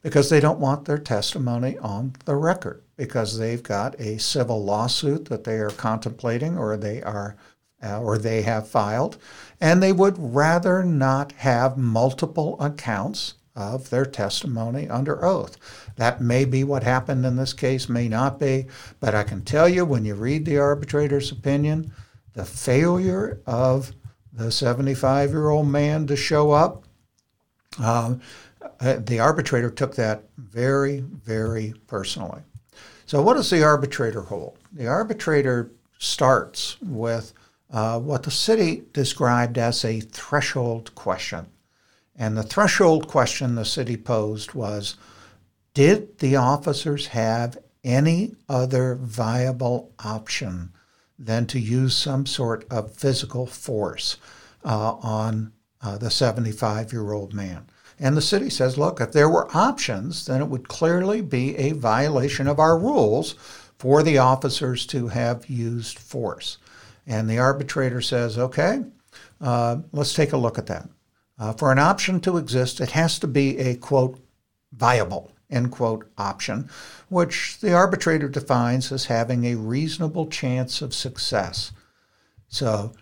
because 0.00 0.30
they 0.30 0.40
don't 0.40 0.58
want 0.58 0.86
their 0.86 0.96
testimony 0.96 1.76
on 1.76 2.14
the 2.24 2.34
record 2.34 2.82
because 2.96 3.38
they've 3.38 3.62
got 3.62 4.00
a 4.00 4.18
civil 4.18 4.64
lawsuit 4.64 5.26
that 5.26 5.44
they 5.44 5.58
are 5.58 5.68
contemplating 5.68 6.56
or 6.56 6.74
they 6.78 7.02
are 7.02 7.36
uh, 7.82 8.00
or 8.00 8.16
they 8.16 8.42
have 8.42 8.66
filed. 8.66 9.18
And 9.60 9.82
they 9.82 9.92
would 9.92 10.16
rather 10.18 10.82
not 10.82 11.32
have 11.32 11.76
multiple 11.76 12.56
accounts 12.60 13.34
of 13.60 13.90
their 13.90 14.06
testimony 14.06 14.88
under 14.88 15.24
oath. 15.24 15.56
That 15.96 16.20
may 16.20 16.44
be 16.44 16.64
what 16.64 16.82
happened 16.82 17.24
in 17.24 17.36
this 17.36 17.52
case, 17.52 17.88
may 17.88 18.08
not 18.08 18.38
be, 18.38 18.66
but 18.98 19.14
I 19.14 19.22
can 19.22 19.42
tell 19.42 19.68
you 19.68 19.84
when 19.84 20.04
you 20.04 20.14
read 20.14 20.44
the 20.44 20.58
arbitrator's 20.58 21.30
opinion, 21.30 21.92
the 22.34 22.44
failure 22.44 23.40
of 23.46 23.92
the 24.32 24.50
75 24.50 25.30
year 25.30 25.50
old 25.50 25.68
man 25.68 26.06
to 26.06 26.16
show 26.16 26.52
up, 26.52 26.84
uh, 27.78 28.14
the 28.80 29.20
arbitrator 29.20 29.70
took 29.70 29.94
that 29.96 30.24
very, 30.36 31.00
very 31.00 31.74
personally. 31.86 32.42
So, 33.06 33.20
what 33.22 33.34
does 33.34 33.50
the 33.50 33.62
arbitrator 33.62 34.22
hold? 34.22 34.58
The 34.72 34.86
arbitrator 34.86 35.72
starts 35.98 36.80
with 36.80 37.32
uh, 37.72 37.98
what 38.00 38.22
the 38.22 38.30
city 38.30 38.84
described 38.92 39.58
as 39.58 39.84
a 39.84 40.00
threshold 40.00 40.94
question. 40.94 41.46
And 42.20 42.36
the 42.36 42.42
threshold 42.42 43.08
question 43.08 43.54
the 43.54 43.64
city 43.64 43.96
posed 43.96 44.52
was 44.52 44.98
Did 45.72 46.18
the 46.18 46.36
officers 46.36 47.06
have 47.08 47.56
any 47.82 48.34
other 48.46 48.94
viable 48.94 49.94
option 50.04 50.74
than 51.18 51.46
to 51.46 51.58
use 51.58 51.96
some 51.96 52.26
sort 52.26 52.70
of 52.70 52.94
physical 52.94 53.46
force 53.46 54.18
uh, 54.62 54.96
on 54.96 55.52
uh, 55.80 55.96
the 55.96 56.10
75 56.10 56.92
year 56.92 57.12
old 57.12 57.32
man? 57.32 57.66
And 57.98 58.14
the 58.14 58.22
city 58.22 58.50
says, 58.50 58.76
look, 58.76 59.00
if 59.00 59.12
there 59.12 59.30
were 59.30 59.56
options, 59.56 60.26
then 60.26 60.42
it 60.42 60.48
would 60.48 60.68
clearly 60.68 61.22
be 61.22 61.56
a 61.56 61.72
violation 61.72 62.46
of 62.46 62.58
our 62.58 62.78
rules 62.78 63.32
for 63.78 64.02
the 64.02 64.18
officers 64.18 64.84
to 64.88 65.08
have 65.08 65.48
used 65.48 65.98
force. 65.98 66.58
And 67.06 67.30
the 67.30 67.38
arbitrator 67.38 68.02
says, 68.02 68.38
okay, 68.38 68.84
uh, 69.40 69.78
let's 69.92 70.12
take 70.12 70.34
a 70.34 70.38
look 70.38 70.58
at 70.58 70.66
that. 70.66 70.86
Uh, 71.40 71.54
for 71.54 71.72
an 71.72 71.78
option 71.78 72.20
to 72.20 72.36
exist, 72.36 72.80
it 72.80 72.90
has 72.90 73.18
to 73.18 73.26
be 73.26 73.58
a 73.58 73.74
quote, 73.74 74.20
viable, 74.72 75.32
end 75.48 75.72
quote, 75.72 76.06
option, 76.18 76.68
which 77.08 77.58
the 77.60 77.72
arbitrator 77.72 78.28
defines 78.28 78.92
as 78.92 79.06
having 79.06 79.46
a 79.46 79.54
reasonable 79.54 80.26
chance 80.26 80.82
of 80.82 80.94
success. 80.94 81.72
So 82.46 82.92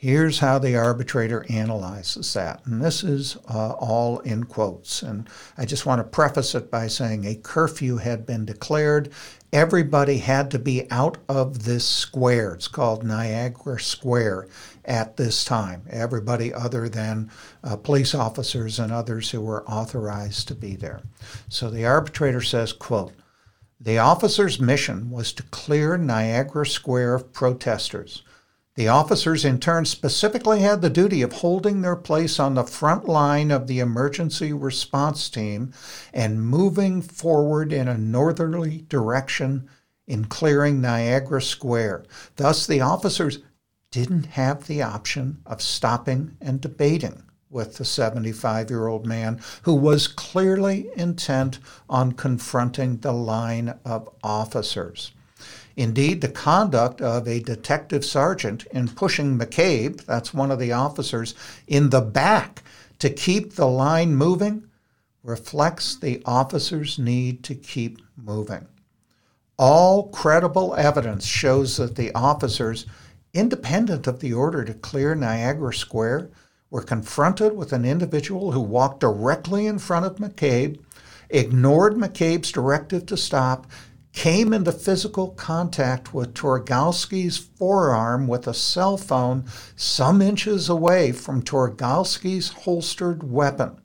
Here's 0.00 0.38
how 0.38 0.60
the 0.60 0.76
arbitrator 0.76 1.44
analyzes 1.48 2.32
that. 2.34 2.64
And 2.64 2.80
this 2.80 3.02
is 3.02 3.36
uh, 3.52 3.70
all 3.72 4.20
in 4.20 4.44
quotes. 4.44 5.02
And 5.02 5.28
I 5.56 5.64
just 5.64 5.86
want 5.86 5.98
to 5.98 6.04
preface 6.04 6.54
it 6.54 6.70
by 6.70 6.86
saying 6.86 7.24
a 7.24 7.34
curfew 7.34 7.96
had 7.96 8.24
been 8.24 8.44
declared. 8.44 9.10
Everybody 9.52 10.18
had 10.18 10.52
to 10.52 10.58
be 10.60 10.88
out 10.92 11.18
of 11.28 11.64
this 11.64 11.84
square. 11.84 12.54
It's 12.54 12.68
called 12.68 13.02
Niagara 13.02 13.80
Square 13.80 14.46
at 14.84 15.16
this 15.16 15.44
time. 15.44 15.82
Everybody 15.90 16.54
other 16.54 16.88
than 16.88 17.28
uh, 17.64 17.74
police 17.74 18.14
officers 18.14 18.78
and 18.78 18.92
others 18.92 19.32
who 19.32 19.40
were 19.40 19.68
authorized 19.68 20.46
to 20.46 20.54
be 20.54 20.76
there. 20.76 21.02
So 21.48 21.70
the 21.70 21.86
arbitrator 21.86 22.40
says, 22.40 22.72
quote, 22.72 23.14
the 23.80 23.98
officer's 23.98 24.60
mission 24.60 25.10
was 25.10 25.32
to 25.32 25.42
clear 25.42 25.96
Niagara 25.96 26.66
Square 26.66 27.14
of 27.14 27.32
protesters 27.32 28.22
the 28.78 28.86
officers, 28.86 29.44
in 29.44 29.58
turn, 29.58 29.84
specifically 29.86 30.60
had 30.60 30.82
the 30.82 30.88
duty 30.88 31.20
of 31.20 31.32
holding 31.32 31.82
their 31.82 31.96
place 31.96 32.38
on 32.38 32.54
the 32.54 32.62
front 32.62 33.08
line 33.08 33.50
of 33.50 33.66
the 33.66 33.80
emergency 33.80 34.52
response 34.52 35.28
team 35.28 35.72
and 36.14 36.46
moving 36.46 37.02
forward 37.02 37.72
in 37.72 37.88
a 37.88 37.98
northerly 37.98 38.84
direction 38.88 39.68
in 40.06 40.26
clearing 40.26 40.80
Niagara 40.80 41.42
Square. 41.42 42.04
Thus, 42.36 42.68
the 42.68 42.80
officers 42.80 43.40
didn't 43.90 44.26
have 44.26 44.68
the 44.68 44.80
option 44.80 45.38
of 45.44 45.60
stopping 45.60 46.36
and 46.40 46.60
debating 46.60 47.24
with 47.50 47.78
the 47.78 47.84
75 47.84 48.70
year 48.70 48.86
old 48.86 49.04
man 49.04 49.40
who 49.62 49.74
was 49.74 50.06
clearly 50.06 50.88
intent 50.94 51.58
on 51.90 52.12
confronting 52.12 52.98
the 52.98 53.10
line 53.10 53.74
of 53.84 54.08
officers. 54.22 55.10
Indeed, 55.78 56.22
the 56.22 56.28
conduct 56.28 57.00
of 57.00 57.28
a 57.28 57.38
detective 57.38 58.04
sergeant 58.04 58.66
in 58.72 58.88
pushing 58.88 59.38
McCabe, 59.38 60.04
that's 60.04 60.34
one 60.34 60.50
of 60.50 60.58
the 60.58 60.72
officers, 60.72 61.36
in 61.68 61.90
the 61.90 62.00
back 62.00 62.64
to 62.98 63.08
keep 63.08 63.54
the 63.54 63.68
line 63.68 64.16
moving 64.16 64.64
reflects 65.22 65.94
the 65.94 66.20
officer's 66.24 66.98
need 66.98 67.44
to 67.44 67.54
keep 67.54 68.02
moving. 68.16 68.66
All 69.56 70.08
credible 70.08 70.74
evidence 70.74 71.24
shows 71.24 71.76
that 71.76 71.94
the 71.94 72.12
officers, 72.12 72.84
independent 73.32 74.08
of 74.08 74.18
the 74.18 74.32
order 74.32 74.64
to 74.64 74.74
clear 74.74 75.14
Niagara 75.14 75.72
Square, 75.72 76.30
were 76.70 76.82
confronted 76.82 77.56
with 77.56 77.72
an 77.72 77.84
individual 77.84 78.50
who 78.50 78.60
walked 78.60 78.98
directly 78.98 79.66
in 79.66 79.78
front 79.78 80.06
of 80.06 80.16
McCabe, 80.16 80.80
ignored 81.30 81.94
McCabe's 81.94 82.50
directive 82.50 83.06
to 83.06 83.16
stop, 83.16 83.68
came 84.12 84.52
into 84.52 84.72
physical 84.72 85.28
contact 85.28 86.12
with 86.14 86.34
Torgalski's 86.34 87.36
forearm 87.36 88.26
with 88.26 88.46
a 88.46 88.54
cell 88.54 88.96
phone 88.96 89.44
some 89.76 90.22
inches 90.22 90.68
away 90.68 91.12
from 91.12 91.42
Torgalski's 91.42 92.48
holstered 92.48 93.22
weapon. 93.22 93.80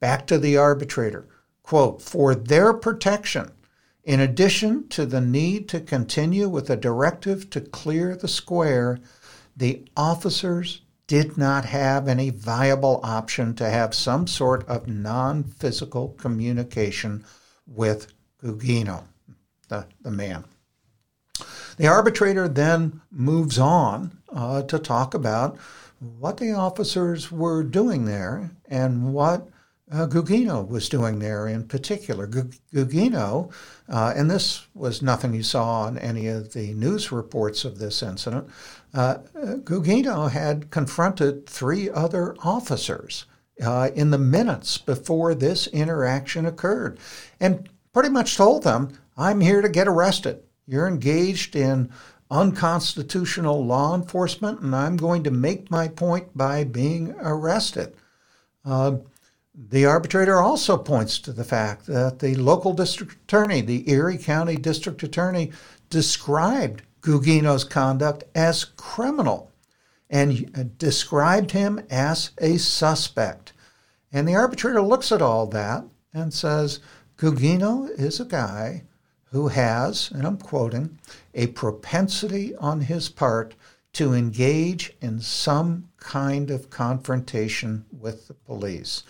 Back 0.00 0.26
to 0.28 0.38
the 0.38 0.56
arbitrator. 0.56 1.28
Quote, 1.62 2.02
for 2.02 2.34
their 2.34 2.72
protection, 2.72 3.52
in 4.04 4.18
addition 4.18 4.88
to 4.88 5.06
the 5.06 5.20
need 5.20 5.68
to 5.68 5.80
continue 5.80 6.48
with 6.48 6.68
a 6.68 6.76
directive 6.76 7.48
to 7.50 7.60
clear 7.60 8.16
the 8.16 8.28
square, 8.28 8.98
the 9.56 9.86
officers 9.96 10.82
did 11.06 11.36
not 11.38 11.66
have 11.66 12.08
any 12.08 12.30
viable 12.30 13.00
option 13.04 13.54
to 13.54 13.68
have 13.68 13.94
some 13.94 14.26
sort 14.26 14.66
of 14.66 14.88
non 14.88 15.44
physical 15.44 16.08
communication 16.08 17.24
with 17.66 18.12
Gugino 18.42 19.04
the, 19.72 19.86
the 20.02 20.10
man. 20.10 20.44
The 21.78 21.86
arbitrator 21.86 22.46
then 22.46 23.00
moves 23.10 23.58
on 23.58 24.18
uh, 24.28 24.62
to 24.64 24.78
talk 24.78 25.14
about 25.14 25.58
what 25.98 26.36
the 26.36 26.52
officers 26.52 27.32
were 27.32 27.62
doing 27.62 28.04
there 28.04 28.50
and 28.66 29.14
what 29.14 29.48
uh, 29.90 30.06
Gugino 30.06 30.66
was 30.66 30.88
doing 30.88 31.18
there 31.18 31.48
in 31.48 31.66
particular. 31.66 32.26
Gugino, 32.26 33.52
uh, 33.88 34.12
and 34.14 34.30
this 34.30 34.66
was 34.74 35.00
nothing 35.00 35.32
you 35.32 35.42
saw 35.42 35.82
on 35.82 35.98
any 35.98 36.26
of 36.26 36.52
the 36.52 36.74
news 36.74 37.10
reports 37.10 37.64
of 37.64 37.78
this 37.78 38.02
incident, 38.02 38.48
uh, 38.92 39.18
Gugino 39.64 40.30
had 40.30 40.70
confronted 40.70 41.46
three 41.46 41.88
other 41.88 42.36
officers 42.40 43.24
uh, 43.64 43.90
in 43.94 44.10
the 44.10 44.18
minutes 44.18 44.76
before 44.76 45.34
this 45.34 45.66
interaction 45.68 46.44
occurred 46.44 46.98
and 47.40 47.68
pretty 47.92 48.08
much 48.08 48.36
told 48.36 48.62
them, 48.62 48.98
I'm 49.16 49.40
here 49.40 49.60
to 49.60 49.68
get 49.68 49.88
arrested. 49.88 50.42
You're 50.66 50.86
engaged 50.86 51.56
in 51.56 51.90
unconstitutional 52.30 53.64
law 53.64 53.94
enforcement, 53.94 54.60
and 54.60 54.74
I'm 54.74 54.96
going 54.96 55.22
to 55.24 55.30
make 55.30 55.70
my 55.70 55.88
point 55.88 56.36
by 56.36 56.64
being 56.64 57.14
arrested. 57.20 57.94
Uh, 58.64 58.98
the 59.54 59.84
arbitrator 59.84 60.40
also 60.40 60.78
points 60.78 61.18
to 61.20 61.32
the 61.32 61.44
fact 61.44 61.86
that 61.86 62.20
the 62.20 62.34
local 62.36 62.72
district 62.72 63.12
attorney, 63.24 63.60
the 63.60 63.90
Erie 63.90 64.16
County 64.16 64.56
district 64.56 65.02
attorney, 65.02 65.52
described 65.90 66.82
Gugino's 67.02 67.64
conduct 67.64 68.24
as 68.34 68.64
criminal 68.64 69.50
and 70.08 70.78
described 70.78 71.50
him 71.50 71.80
as 71.90 72.30
a 72.38 72.56
suspect. 72.56 73.52
And 74.10 74.26
the 74.26 74.34
arbitrator 74.34 74.80
looks 74.80 75.12
at 75.12 75.22
all 75.22 75.46
that 75.48 75.84
and 76.14 76.32
says 76.32 76.80
Gugino 77.18 77.90
is 77.98 78.20
a 78.20 78.24
guy 78.24 78.84
who 79.32 79.48
has, 79.48 80.10
and 80.10 80.26
I'm 80.26 80.36
quoting, 80.36 80.98
a 81.34 81.48
propensity 81.48 82.54
on 82.56 82.82
his 82.82 83.08
part 83.08 83.54
to 83.94 84.12
engage 84.12 84.94
in 85.00 85.20
some 85.20 85.88
kind 85.98 86.50
of 86.50 86.70
confrontation 86.70 87.84
with 87.90 88.28
the 88.28 88.34
police. 88.34 89.02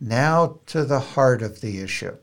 Now 0.00 0.60
to 0.66 0.84
the 0.84 1.00
heart 1.00 1.42
of 1.42 1.60
the 1.60 1.80
issue. 1.80 2.16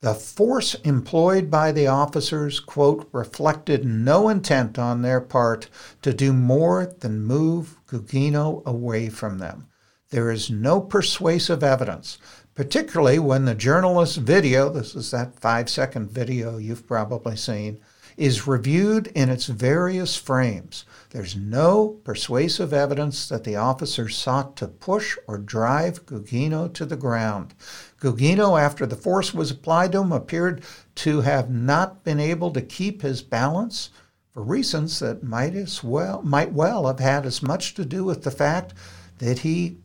The 0.00 0.14
force 0.14 0.74
employed 0.82 1.50
by 1.50 1.70
the 1.70 1.86
officers, 1.86 2.58
quote, 2.58 3.08
reflected 3.12 3.84
no 3.84 4.28
intent 4.28 4.78
on 4.78 5.02
their 5.02 5.20
part 5.20 5.68
to 6.02 6.12
do 6.12 6.32
more 6.32 6.86
than 6.86 7.24
move 7.24 7.76
Gugino 7.86 8.64
away 8.66 9.08
from 9.08 9.38
them. 9.38 9.68
There 10.10 10.30
is 10.30 10.50
no 10.50 10.80
persuasive 10.80 11.62
evidence 11.62 12.18
particularly 12.54 13.18
when 13.18 13.44
the 13.44 13.54
journalist's 13.54 14.16
video, 14.16 14.68
this 14.68 14.94
is 14.94 15.10
that 15.10 15.38
five 15.38 15.68
second 15.70 16.10
video 16.10 16.58
you've 16.58 16.86
probably 16.86 17.36
seen, 17.36 17.80
is 18.16 18.46
reviewed 18.46 19.06
in 19.08 19.30
its 19.30 19.46
various 19.46 20.16
frames. 20.16 20.84
There's 21.10 21.34
no 21.34 22.00
persuasive 22.04 22.72
evidence 22.72 23.28
that 23.28 23.44
the 23.44 23.56
officer 23.56 24.08
sought 24.08 24.56
to 24.56 24.68
push 24.68 25.16
or 25.26 25.38
drive 25.38 26.04
Gugino 26.04 26.72
to 26.74 26.84
the 26.84 26.96
ground. 26.96 27.54
Gugino, 28.00 28.60
after 28.60 28.84
the 28.84 28.96
force 28.96 29.32
was 29.32 29.50
applied 29.50 29.92
to 29.92 30.02
him, 30.02 30.12
appeared 30.12 30.62
to 30.96 31.22
have 31.22 31.50
not 31.50 32.04
been 32.04 32.20
able 32.20 32.50
to 32.50 32.60
keep 32.60 33.02
his 33.02 33.22
balance 33.22 33.90
for 34.32 34.42
reasons 34.42 34.98
that 35.00 35.22
might 35.22 35.54
as 35.54 35.84
well 35.84 36.22
might 36.22 36.52
well 36.52 36.86
have 36.86 37.00
had 37.00 37.26
as 37.26 37.42
much 37.42 37.74
to 37.74 37.84
do 37.84 38.04
with 38.04 38.22
the 38.22 38.30
fact 38.30 38.72
that 39.18 39.40
he 39.40 39.76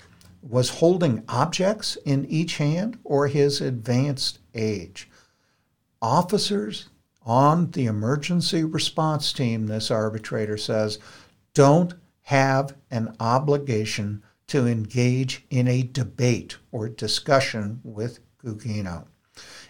was 0.50 0.70
holding 0.70 1.24
objects 1.28 1.98
in 2.06 2.26
each 2.26 2.58
hand 2.58 2.98
or 3.04 3.28
his 3.28 3.62
advanced 3.62 4.40
age. 4.54 5.10
Officers 6.02 6.90
on 7.24 7.72
the 7.72 7.86
emergency 7.86 8.64
response 8.64 9.34
team, 9.34 9.68
this 9.68 9.92
arbitrator 9.92 10.58
says, 10.58 11.00
don't 11.54 11.94
have 12.22 12.76
an 12.92 13.16
obligation 13.20 14.24
to 14.48 14.66
engage 14.66 15.46
in 15.50 15.68
a 15.68 15.84
debate 15.84 16.58
or 16.72 16.88
discussion 16.88 17.82
with 17.84 18.20
Gugino. 18.44 19.08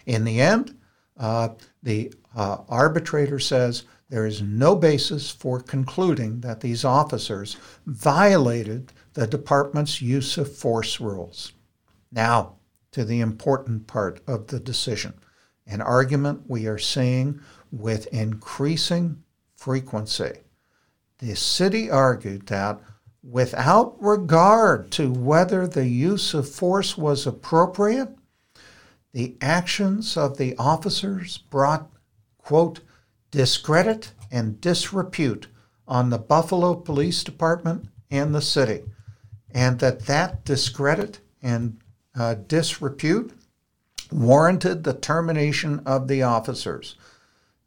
In 0.06 0.24
the 0.24 0.40
end, 0.40 0.76
uh, 1.16 1.50
the 1.82 2.12
uh, 2.36 2.58
arbitrator 2.68 3.40
says 3.40 3.84
there 4.08 4.26
is 4.26 4.40
no 4.40 4.76
basis 4.76 5.30
for 5.30 5.60
concluding 5.60 6.40
that 6.40 6.60
these 6.60 6.84
officers 6.84 7.56
violated 7.86 8.92
the 9.14 9.26
department's 9.26 10.00
use 10.00 10.38
of 10.38 10.54
force 10.54 11.00
rules. 11.00 11.52
Now, 12.12 12.56
to 12.92 13.04
the 13.04 13.20
important 13.20 13.86
part 13.86 14.20
of 14.26 14.46
the 14.48 14.60
decision, 14.60 15.14
an 15.66 15.80
argument 15.80 16.44
we 16.48 16.66
are 16.66 16.78
seeing 16.78 17.40
with 17.70 18.06
increasing 18.08 19.22
frequency. 19.56 20.38
The 21.18 21.34
city 21.34 21.90
argued 21.90 22.46
that 22.46 22.80
without 23.22 23.96
regard 24.02 24.90
to 24.92 25.12
whether 25.12 25.66
the 25.66 25.86
use 25.86 26.32
of 26.32 26.48
force 26.48 26.96
was 26.96 27.26
appropriate, 27.26 28.16
the 29.12 29.36
actions 29.40 30.16
of 30.16 30.38
the 30.38 30.56
officers 30.56 31.38
brought, 31.38 31.90
quote, 32.38 32.80
discredit 33.30 34.12
and 34.30 34.60
disrepute 34.60 35.48
on 35.86 36.10
the 36.10 36.18
Buffalo 36.18 36.74
Police 36.74 37.24
Department 37.24 37.88
and 38.10 38.34
the 38.34 38.42
city 38.42 38.84
and 39.58 39.80
that 39.80 40.06
that 40.06 40.44
discredit 40.44 41.18
and 41.42 41.80
uh, 42.14 42.34
disrepute 42.46 43.32
warranted 44.12 44.84
the 44.84 44.94
termination 44.94 45.80
of 45.84 46.06
the 46.06 46.22
officers. 46.22 46.94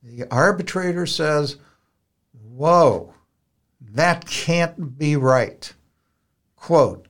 The 0.02 0.26
arbitrator 0.32 1.06
says, 1.06 1.58
Whoa, 2.32 3.14
That 3.82 4.26
can't 4.26 4.98
be 4.98 5.18
right. 5.18 5.74
Quote, 6.56 7.08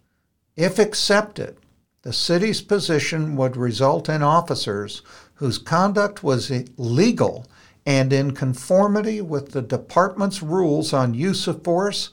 if 0.56 0.80
accepted, 0.80 1.58
the 2.02 2.12
city's 2.12 2.64
position 2.64 3.36
would 3.36 3.56
result 3.56 4.10
in 4.10 4.24
officers 4.24 5.04
whose 5.36 5.60
conduct 5.60 6.24
was 6.24 6.52
legal 6.78 7.46
and 7.86 8.12
in 8.12 8.32
conformity 8.32 9.22
with 9.22 9.52
the 9.52 9.62
department's 9.62 10.42
rules 10.42 10.92
on 10.92 11.14
use 11.14 11.48
of 11.48 11.64
force, 11.64 12.10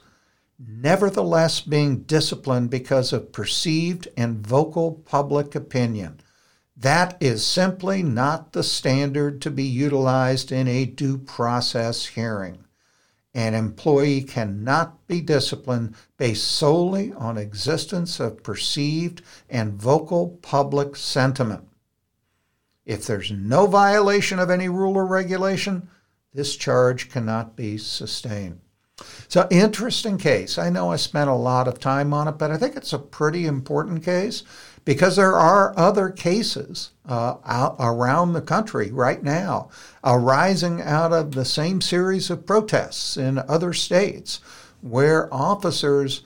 nevertheless 0.59 1.61
being 1.61 2.01
disciplined 2.01 2.69
because 2.69 3.13
of 3.13 3.31
perceived 3.31 4.07
and 4.17 4.45
vocal 4.45 4.91
public 4.91 5.55
opinion. 5.55 6.19
That 6.75 7.17
is 7.21 7.45
simply 7.45 8.03
not 8.03 8.51
the 8.51 8.63
standard 8.63 9.41
to 9.41 9.51
be 9.51 9.63
utilized 9.63 10.51
in 10.51 10.67
a 10.67 10.85
due 10.85 11.17
process 11.17 12.05
hearing. 12.05 12.65
An 13.33 13.53
employee 13.53 14.23
cannot 14.23 15.07
be 15.07 15.21
disciplined 15.21 15.95
based 16.17 16.45
solely 16.45 17.13
on 17.13 17.37
existence 17.37 18.19
of 18.19 18.43
perceived 18.43 19.21
and 19.49 19.73
vocal 19.73 20.39
public 20.41 20.95
sentiment. 20.95 21.67
If 22.85 23.05
there's 23.05 23.31
no 23.31 23.67
violation 23.67 24.39
of 24.39 24.49
any 24.49 24.67
rule 24.67 24.97
or 24.97 25.05
regulation, 25.05 25.89
this 26.33 26.55
charge 26.55 27.09
cannot 27.09 27.55
be 27.55 27.77
sustained. 27.77 28.61
So, 29.27 29.47
interesting 29.51 30.17
case. 30.17 30.57
I 30.57 30.69
know 30.69 30.91
I 30.91 30.95
spent 30.95 31.29
a 31.29 31.35
lot 31.35 31.67
of 31.67 31.79
time 31.79 32.13
on 32.13 32.27
it, 32.27 32.37
but 32.37 32.51
I 32.51 32.57
think 32.57 32.75
it's 32.75 32.93
a 32.93 32.99
pretty 32.99 33.45
important 33.45 34.03
case 34.03 34.43
because 34.85 35.15
there 35.15 35.35
are 35.35 35.77
other 35.77 36.09
cases 36.09 36.91
uh, 37.07 37.35
out 37.45 37.75
around 37.79 38.33
the 38.33 38.41
country 38.41 38.91
right 38.91 39.21
now 39.21 39.69
arising 40.03 40.81
out 40.81 41.13
of 41.13 41.31
the 41.31 41.45
same 41.45 41.81
series 41.81 42.29
of 42.29 42.45
protests 42.45 43.17
in 43.17 43.37
other 43.37 43.73
states 43.73 44.39
where 44.81 45.31
officers 45.33 46.23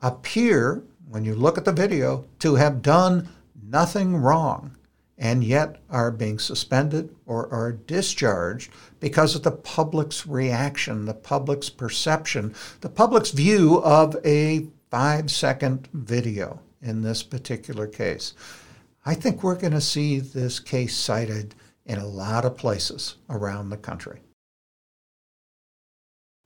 appear, 0.00 0.82
when 1.08 1.24
you 1.24 1.34
look 1.34 1.56
at 1.56 1.64
the 1.64 1.72
video, 1.72 2.24
to 2.40 2.56
have 2.56 2.82
done 2.82 3.28
nothing 3.62 4.16
wrong 4.16 4.76
and 5.22 5.44
yet 5.44 5.76
are 5.88 6.10
being 6.10 6.36
suspended 6.36 7.14
or 7.26 7.48
are 7.54 7.70
discharged 7.70 8.72
because 8.98 9.36
of 9.36 9.44
the 9.44 9.52
public's 9.52 10.26
reaction, 10.26 11.04
the 11.04 11.14
public's 11.14 11.70
perception, 11.70 12.52
the 12.80 12.88
public's 12.88 13.30
view 13.30 13.80
of 13.84 14.16
a 14.24 14.66
five 14.90 15.30
second 15.30 15.88
video 15.92 16.58
in 16.82 17.02
this 17.02 17.22
particular 17.22 17.86
case. 17.86 18.34
I 19.06 19.14
think 19.14 19.44
we're 19.44 19.54
going 19.54 19.74
to 19.74 19.80
see 19.80 20.18
this 20.18 20.58
case 20.58 20.96
cited 20.96 21.54
in 21.86 21.98
a 21.98 22.06
lot 22.06 22.44
of 22.44 22.56
places 22.56 23.14
around 23.30 23.70
the 23.70 23.76
country. 23.76 24.20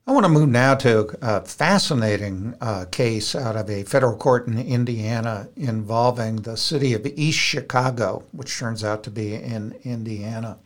I 0.09 0.13
want 0.13 0.25
to 0.25 0.29
move 0.29 0.51
now 0.51 0.77
to 0.77 1.17
a 1.21 1.41
fascinating 1.45 2.55
uh, 2.61 2.85
case 2.93 3.35
out 3.35 3.57
of 3.57 3.69
a 3.69 3.83
federal 3.83 4.17
court 4.17 4.47
in 4.47 4.57
Indiana 4.57 5.49
involving 5.57 6.37
the 6.37 6.57
city 6.57 6.95
of 6.95 7.05
East 7.05 7.41
Chicago, 7.41 8.23
which 8.31 8.57
turns 8.57 8.85
out 8.85 9.03
to 9.03 9.11
be 9.11 9.35
in 9.35 9.75
Indiana. 9.83 10.59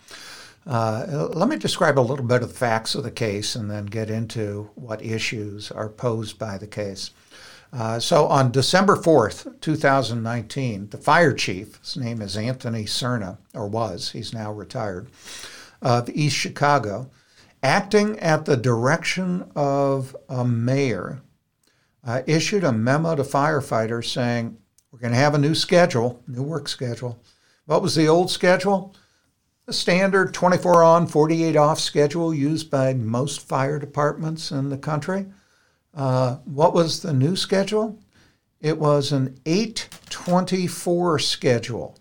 Uh, 0.66 1.30
let 1.32 1.48
me 1.48 1.56
describe 1.56 1.98
a 1.98 2.02
little 2.02 2.26
bit 2.26 2.42
of 2.42 2.50
the 2.50 2.54
facts 2.54 2.94
of 2.94 3.02
the 3.02 3.10
case 3.10 3.54
and 3.54 3.70
then 3.70 3.86
get 3.86 4.10
into 4.10 4.68
what 4.74 5.02
issues 5.02 5.70
are 5.72 5.88
posed 5.88 6.38
by 6.38 6.58
the 6.58 6.66
case. 6.66 7.10
Uh, 7.72 7.98
so 7.98 8.26
on 8.26 8.52
December 8.52 8.94
4th, 8.94 9.58
2019, 9.62 10.90
the 10.90 10.98
fire 10.98 11.32
chief, 11.32 11.78
his 11.78 11.96
name 11.96 12.20
is 12.20 12.36
Anthony 12.36 12.84
Cerna, 12.84 13.38
or 13.54 13.68
was, 13.68 14.10
he's 14.10 14.34
now 14.34 14.52
retired, 14.52 15.08
of 15.80 16.10
East 16.10 16.36
Chicago, 16.36 17.08
acting 17.62 18.18
at 18.20 18.44
the 18.44 18.56
direction 18.56 19.50
of 19.54 20.16
a 20.28 20.44
mayor, 20.44 21.22
uh, 22.04 22.22
issued 22.26 22.64
a 22.64 22.72
memo 22.72 23.14
to 23.14 23.22
firefighters 23.22 24.06
saying, 24.06 24.56
We're 24.90 25.00
going 25.00 25.12
to 25.12 25.18
have 25.18 25.34
a 25.34 25.38
new 25.38 25.54
schedule, 25.54 26.22
new 26.26 26.42
work 26.42 26.68
schedule. 26.68 27.22
What 27.66 27.82
was 27.82 27.94
the 27.94 28.08
old 28.08 28.30
schedule? 28.30 28.94
The 29.66 29.72
standard 29.72 30.34
24 30.34 30.82
on, 30.82 31.06
48 31.06 31.56
off 31.56 31.78
schedule 31.78 32.34
used 32.34 32.70
by 32.70 32.94
most 32.94 33.46
fire 33.46 33.78
departments 33.78 34.50
in 34.50 34.68
the 34.68 34.78
country. 34.78 35.26
Uh, 35.94 36.36
what 36.44 36.74
was 36.74 37.02
the 37.02 37.12
new 37.12 37.36
schedule? 37.36 37.98
It 38.60 38.78
was 38.78 39.12
an 39.12 39.38
824 39.46 41.18
schedule 41.18 41.96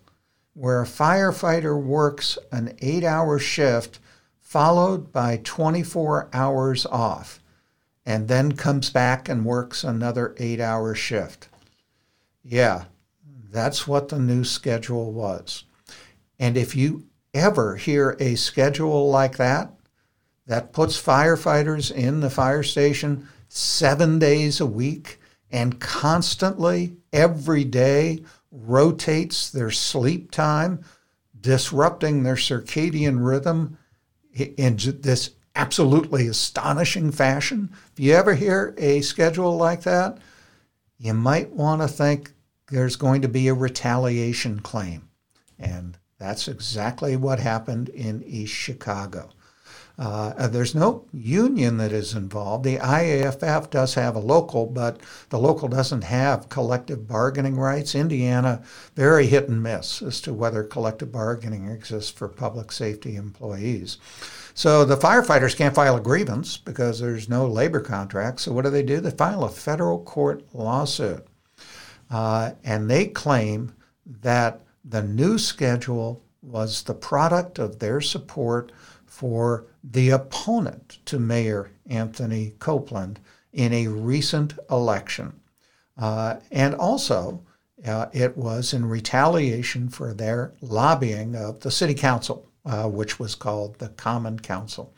where 0.54 0.82
a 0.82 0.86
firefighter 0.86 1.80
works 1.80 2.38
an 2.50 2.76
eight 2.80 3.04
hour 3.04 3.38
shift 3.38 3.98
followed 4.50 5.12
by 5.12 5.40
24 5.44 6.28
hours 6.32 6.84
off, 6.86 7.40
and 8.04 8.26
then 8.26 8.50
comes 8.50 8.90
back 8.90 9.28
and 9.28 9.44
works 9.44 9.84
another 9.84 10.34
eight 10.38 10.58
hour 10.58 10.92
shift. 10.92 11.48
Yeah, 12.42 12.86
that's 13.52 13.86
what 13.86 14.08
the 14.08 14.18
new 14.18 14.42
schedule 14.42 15.12
was. 15.12 15.62
And 16.40 16.56
if 16.56 16.74
you 16.74 17.04
ever 17.32 17.76
hear 17.76 18.16
a 18.18 18.34
schedule 18.34 19.08
like 19.08 19.36
that, 19.36 19.72
that 20.48 20.72
puts 20.72 21.00
firefighters 21.00 21.92
in 21.92 22.18
the 22.18 22.28
fire 22.28 22.64
station 22.64 23.28
seven 23.48 24.18
days 24.18 24.58
a 24.58 24.66
week 24.66 25.20
and 25.52 25.78
constantly, 25.78 26.96
every 27.12 27.62
day, 27.62 28.24
rotates 28.50 29.48
their 29.48 29.70
sleep 29.70 30.32
time, 30.32 30.82
disrupting 31.40 32.24
their 32.24 32.34
circadian 32.34 33.24
rhythm 33.24 33.76
in 34.34 34.76
this 34.76 35.30
absolutely 35.54 36.26
astonishing 36.26 37.10
fashion. 37.10 37.70
If 37.92 38.00
you 38.00 38.14
ever 38.14 38.34
hear 38.34 38.74
a 38.78 39.00
schedule 39.00 39.56
like 39.56 39.82
that, 39.82 40.18
you 40.98 41.14
might 41.14 41.50
want 41.50 41.82
to 41.82 41.88
think 41.88 42.32
there's 42.70 42.96
going 42.96 43.22
to 43.22 43.28
be 43.28 43.48
a 43.48 43.54
retaliation 43.54 44.60
claim. 44.60 45.08
And 45.58 45.98
that's 46.18 46.48
exactly 46.48 47.16
what 47.16 47.40
happened 47.40 47.88
in 47.88 48.22
East 48.22 48.54
Chicago. 48.54 49.30
Uh, 50.00 50.48
there's 50.48 50.74
no 50.74 51.04
union 51.12 51.76
that 51.76 51.92
is 51.92 52.14
involved. 52.14 52.64
The 52.64 52.78
IAFF 52.78 53.68
does 53.68 53.92
have 53.92 54.16
a 54.16 54.18
local, 54.20 54.64
but 54.64 54.98
the 55.28 55.38
local 55.38 55.68
doesn't 55.68 56.04
have 56.04 56.48
collective 56.48 57.06
bargaining 57.06 57.58
rights. 57.58 57.94
Indiana, 57.94 58.62
very 58.96 59.26
hit 59.26 59.50
and 59.50 59.62
miss 59.62 60.00
as 60.00 60.22
to 60.22 60.32
whether 60.32 60.64
collective 60.64 61.12
bargaining 61.12 61.68
exists 61.68 62.10
for 62.10 62.28
public 62.28 62.72
safety 62.72 63.16
employees. 63.16 63.98
So 64.54 64.86
the 64.86 64.96
firefighters 64.96 65.54
can't 65.54 65.74
file 65.74 65.96
a 65.96 66.00
grievance 66.00 66.56
because 66.56 66.98
there's 66.98 67.28
no 67.28 67.46
labor 67.46 67.80
contract. 67.80 68.40
So 68.40 68.52
what 68.52 68.64
do 68.64 68.70
they 68.70 68.82
do? 68.82 69.00
They 69.00 69.10
file 69.10 69.44
a 69.44 69.50
federal 69.50 70.02
court 70.02 70.42
lawsuit. 70.54 71.26
Uh, 72.10 72.52
and 72.64 72.90
they 72.90 73.06
claim 73.06 73.74
that 74.22 74.62
the 74.82 75.02
new 75.02 75.36
schedule 75.36 76.24
was 76.40 76.84
the 76.84 76.94
product 76.94 77.58
of 77.58 77.80
their 77.80 78.00
support 78.00 78.72
for 79.04 79.66
the 79.82 80.10
opponent 80.10 80.98
to 81.06 81.18
Mayor 81.18 81.70
Anthony 81.88 82.54
Copeland 82.58 83.20
in 83.52 83.72
a 83.72 83.88
recent 83.88 84.54
election. 84.70 85.40
Uh, 85.96 86.36
and 86.50 86.74
also, 86.74 87.42
uh, 87.86 88.06
it 88.12 88.36
was 88.36 88.72
in 88.72 88.86
retaliation 88.86 89.88
for 89.88 90.14
their 90.14 90.52
lobbying 90.60 91.34
of 91.34 91.60
the 91.60 91.70
city 91.70 91.94
council, 91.94 92.48
uh, 92.64 92.88
which 92.88 93.18
was 93.18 93.34
called 93.34 93.78
the 93.78 93.88
Common 93.90 94.38
Council. 94.38 94.94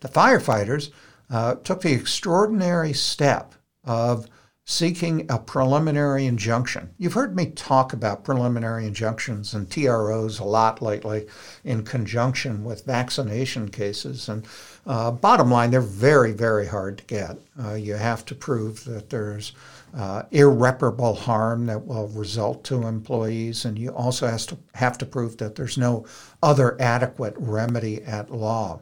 The 0.00 0.08
firefighters 0.08 0.90
uh, 1.30 1.56
took 1.56 1.80
the 1.80 1.92
extraordinary 1.92 2.92
step 2.92 3.54
of 3.84 4.28
seeking 4.66 5.26
a 5.30 5.38
preliminary 5.38 6.24
injunction. 6.24 6.94
You've 6.96 7.12
heard 7.12 7.36
me 7.36 7.46
talk 7.46 7.92
about 7.92 8.24
preliminary 8.24 8.86
injunctions 8.86 9.52
and 9.52 9.70
TROs 9.70 10.38
a 10.38 10.44
lot 10.44 10.80
lately 10.80 11.26
in 11.64 11.84
conjunction 11.84 12.64
with 12.64 12.86
vaccination 12.86 13.68
cases. 13.68 14.28
And 14.28 14.46
uh, 14.86 15.10
bottom 15.10 15.50
line, 15.50 15.70
they're 15.70 15.82
very, 15.82 16.32
very 16.32 16.66
hard 16.66 16.98
to 16.98 17.04
get. 17.04 17.38
Uh, 17.62 17.74
you 17.74 17.94
have 17.94 18.24
to 18.24 18.34
prove 18.34 18.84
that 18.84 19.10
there's 19.10 19.52
uh, 19.94 20.22
irreparable 20.30 21.14
harm 21.14 21.66
that 21.66 21.84
will 21.84 22.08
result 22.08 22.64
to 22.64 22.86
employees, 22.86 23.66
and 23.66 23.78
you 23.78 23.90
also 23.90 24.26
has 24.26 24.46
to 24.46 24.56
have 24.74 24.96
to 24.98 25.06
prove 25.06 25.36
that 25.36 25.56
there's 25.56 25.78
no 25.78 26.06
other 26.42 26.80
adequate 26.80 27.34
remedy 27.36 28.02
at 28.04 28.30
law. 28.30 28.80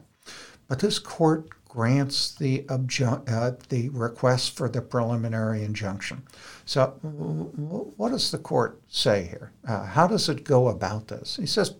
But 0.67 0.79
this 0.79 0.97
court 0.97 1.49
grants 1.73 2.35
the, 2.35 2.59
obju- 2.67 3.27
uh, 3.27 3.57
the 3.69 3.89
request 3.89 4.55
for 4.55 4.69
the 4.69 4.79
preliminary 4.79 5.63
injunction. 5.63 6.21
So, 6.65 6.91
what 7.97 8.09
does 8.09 8.29
the 8.29 8.37
court 8.37 8.79
say 8.89 9.23
here? 9.23 9.51
Uh, 9.67 9.83
how 9.83 10.05
does 10.05 10.29
it 10.29 10.43
go 10.43 10.67
about 10.67 11.07
this? 11.07 11.35
He 11.35 11.47
says 11.47 11.73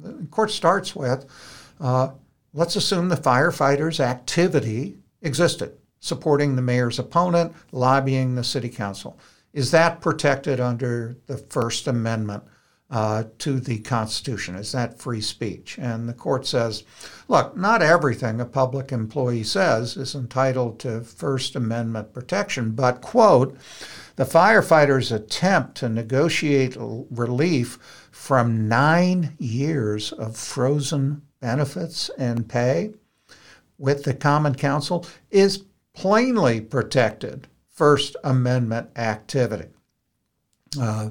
the 0.00 0.26
court 0.30 0.50
starts 0.50 0.96
with 0.96 1.26
uh, 1.78 2.08
let's 2.54 2.76
assume 2.76 3.10
the 3.10 3.16
firefighters' 3.16 4.00
activity 4.00 4.96
existed, 5.20 5.76
supporting 6.00 6.56
the 6.56 6.62
mayor's 6.62 6.98
opponent, 6.98 7.52
lobbying 7.70 8.34
the 8.34 8.44
city 8.44 8.70
council. 8.70 9.18
Is 9.52 9.70
that 9.72 10.00
protected 10.00 10.58
under 10.58 11.16
the 11.26 11.36
First 11.36 11.86
Amendment 11.86 12.44
uh, 12.90 13.24
to 13.38 13.60
the 13.60 13.78
Constitution? 13.80 14.54
Is 14.54 14.72
that 14.72 14.98
free 14.98 15.20
speech? 15.20 15.78
And 15.78 16.08
the 16.08 16.14
court 16.14 16.46
says, 16.46 16.84
look, 17.28 17.56
not 17.56 17.82
everything 17.82 18.40
a 18.40 18.46
public 18.46 18.92
employee 18.92 19.44
says 19.44 19.96
is 19.96 20.14
entitled 20.14 20.78
to 20.80 21.02
First 21.02 21.54
Amendment 21.54 22.14
protection, 22.14 22.72
but, 22.72 23.00
quote, 23.00 23.56
the 24.16 24.24
firefighters' 24.24 25.14
attempt 25.14 25.76
to 25.76 25.88
negotiate 25.88 26.76
relief 26.78 27.78
from 28.10 28.68
nine 28.68 29.36
years 29.38 30.12
of 30.12 30.36
frozen 30.36 31.22
benefits 31.40 32.10
and 32.18 32.48
pay 32.48 32.94
with 33.76 34.02
the 34.04 34.14
Common 34.14 34.54
Council 34.54 35.06
is 35.30 35.64
plainly 35.94 36.60
protected 36.60 37.46
First 37.70 38.16
Amendment 38.24 38.90
activity. 38.96 39.68
Uh, 40.80 41.10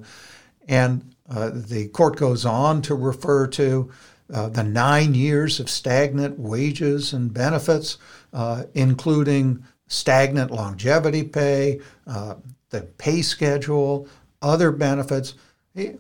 and 0.67 1.15
uh, 1.29 1.51
the 1.53 1.87
court 1.89 2.15
goes 2.15 2.45
on 2.45 2.81
to 2.83 2.95
refer 2.95 3.47
to 3.47 3.91
uh, 4.33 4.49
the 4.49 4.63
nine 4.63 5.13
years 5.13 5.59
of 5.59 5.69
stagnant 5.69 6.37
wages 6.39 7.13
and 7.13 7.33
benefits, 7.33 7.97
uh, 8.33 8.63
including 8.73 9.63
stagnant 9.87 10.51
longevity 10.51 11.23
pay, 11.23 11.79
uh, 12.07 12.35
the 12.69 12.81
pay 12.97 13.21
schedule, 13.21 14.07
other 14.41 14.71
benefits. 14.71 15.35
The, 15.75 15.97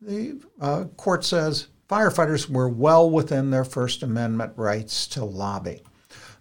the 0.00 0.40
uh, 0.60 0.84
court 0.96 1.24
says 1.24 1.68
firefighters 1.88 2.48
were 2.48 2.68
well 2.68 3.10
within 3.10 3.50
their 3.50 3.64
First 3.64 4.02
Amendment 4.02 4.52
rights 4.56 5.06
to 5.08 5.24
lobby 5.24 5.82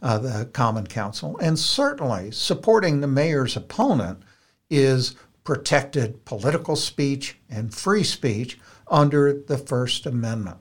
the 0.01 0.49
Common 0.53 0.87
Council. 0.87 1.37
And 1.39 1.59
certainly 1.59 2.31
supporting 2.31 3.01
the 3.01 3.07
mayor's 3.07 3.57
opponent 3.57 4.23
is 4.69 5.15
protected 5.49 6.23
political 6.25 6.75
speech 6.75 7.39
and 7.49 7.73
free 7.73 8.03
speech 8.03 8.59
under 8.87 9.33
the 9.33 9.57
First 9.57 10.05
Amendment. 10.05 10.57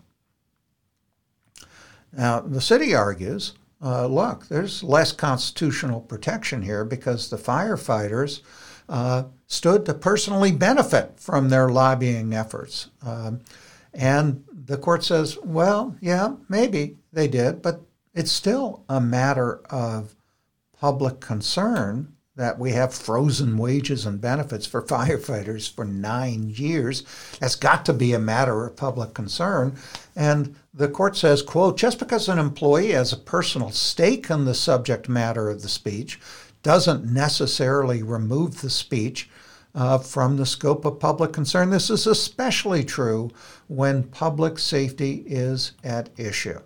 Now, 2.11 2.41
the 2.41 2.63
city 2.63 2.95
argues 2.95 3.53
uh, 3.85 4.07
look, 4.07 4.49
there's 4.49 4.83
less 4.83 5.13
constitutional 5.13 6.01
protection 6.01 6.63
here 6.63 6.87
because 6.87 7.29
the 7.29 7.37
firefighters 7.37 8.41
uh, 8.89 9.25
stood 9.47 9.85
to 9.85 9.93
personally 9.93 10.53
benefit 10.53 11.21
from 11.21 11.51
their 11.51 11.69
lobbying 11.69 12.33
efforts. 12.33 12.89
Um, 13.05 13.41
and 13.93 14.43
the 14.51 14.79
court 14.79 15.05
says, 15.05 15.37
well, 15.45 15.95
yeah, 16.01 16.33
maybe 16.49 16.97
they 17.13 17.29
did, 17.29 17.61
but 17.61 17.83
it's 18.15 18.33
still 18.33 18.85
a 18.89 19.03
matter 19.03 19.61
of 19.67 20.17
public 20.73 21.21
concern 21.21 22.15
that 22.39 22.57
we 22.57 22.71
have 22.71 22.95
frozen 22.95 23.59
wages 23.59 24.07
and 24.07 24.21
benefits 24.21 24.65
for 24.65 24.81
firefighters 24.81 25.69
for 25.75 25.85
nine 25.85 26.49
years. 26.51 27.03
That's 27.41 27.57
got 27.57 27.85
to 27.87 27.93
be 27.93 28.13
a 28.13 28.21
matter 28.21 28.65
of 28.65 28.77
public 28.77 29.13
concern. 29.13 29.77
And 30.15 30.55
the 30.73 30.87
court 30.87 31.17
says, 31.17 31.43
quote, 31.43 31.77
just 31.77 31.99
because 31.99 32.29
an 32.29 32.39
employee 32.39 32.93
has 32.93 33.13
a 33.13 33.17
personal 33.17 33.73
stake 33.73 34.31
in 34.31 34.45
the 34.45 34.55
subject 34.55 35.09
matter 35.09 35.51
of 35.51 35.63
the 35.63 35.69
speech 35.69 36.21
doesn't 36.63 37.13
necessarily 37.13 38.05
remove 38.05 38.61
the 38.61 38.71
speech 38.71 39.29
uh, 39.75 39.99
from 39.99 40.37
the 40.37 40.47
scope 40.47 40.85
of 40.85 41.01
public 41.01 41.33
concern. 41.33 41.71
This 41.71 41.91
is 41.91 42.07
especially 42.07 42.85
true 42.85 43.33
when 43.67 44.05
public 44.05 44.61
safety 44.61 45.25
is 45.27 45.73
at 45.83 46.11
issue. 46.17 46.61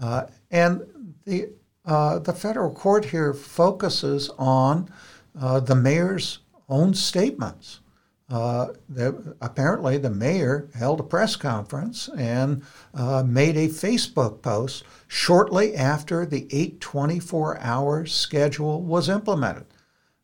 Uh, 0.00 0.24
and 0.50 0.82
the, 1.24 1.48
uh, 1.88 2.18
the 2.18 2.34
federal 2.34 2.70
court 2.70 3.06
here 3.06 3.32
focuses 3.32 4.28
on 4.38 4.90
uh, 5.40 5.58
the 5.58 5.74
mayor's 5.74 6.40
own 6.68 6.92
statements. 6.92 7.80
Uh, 8.30 8.68
the, 8.90 9.34
apparently, 9.40 9.96
the 9.96 10.10
mayor 10.10 10.68
held 10.74 11.00
a 11.00 11.02
press 11.02 11.34
conference 11.34 12.10
and 12.18 12.62
uh, 12.92 13.22
made 13.26 13.56
a 13.56 13.68
Facebook 13.68 14.42
post 14.42 14.84
shortly 15.06 15.74
after 15.74 16.26
the 16.26 16.44
824 16.50 17.58
hour 17.60 18.04
schedule 18.04 18.82
was 18.82 19.08
implemented. 19.08 19.64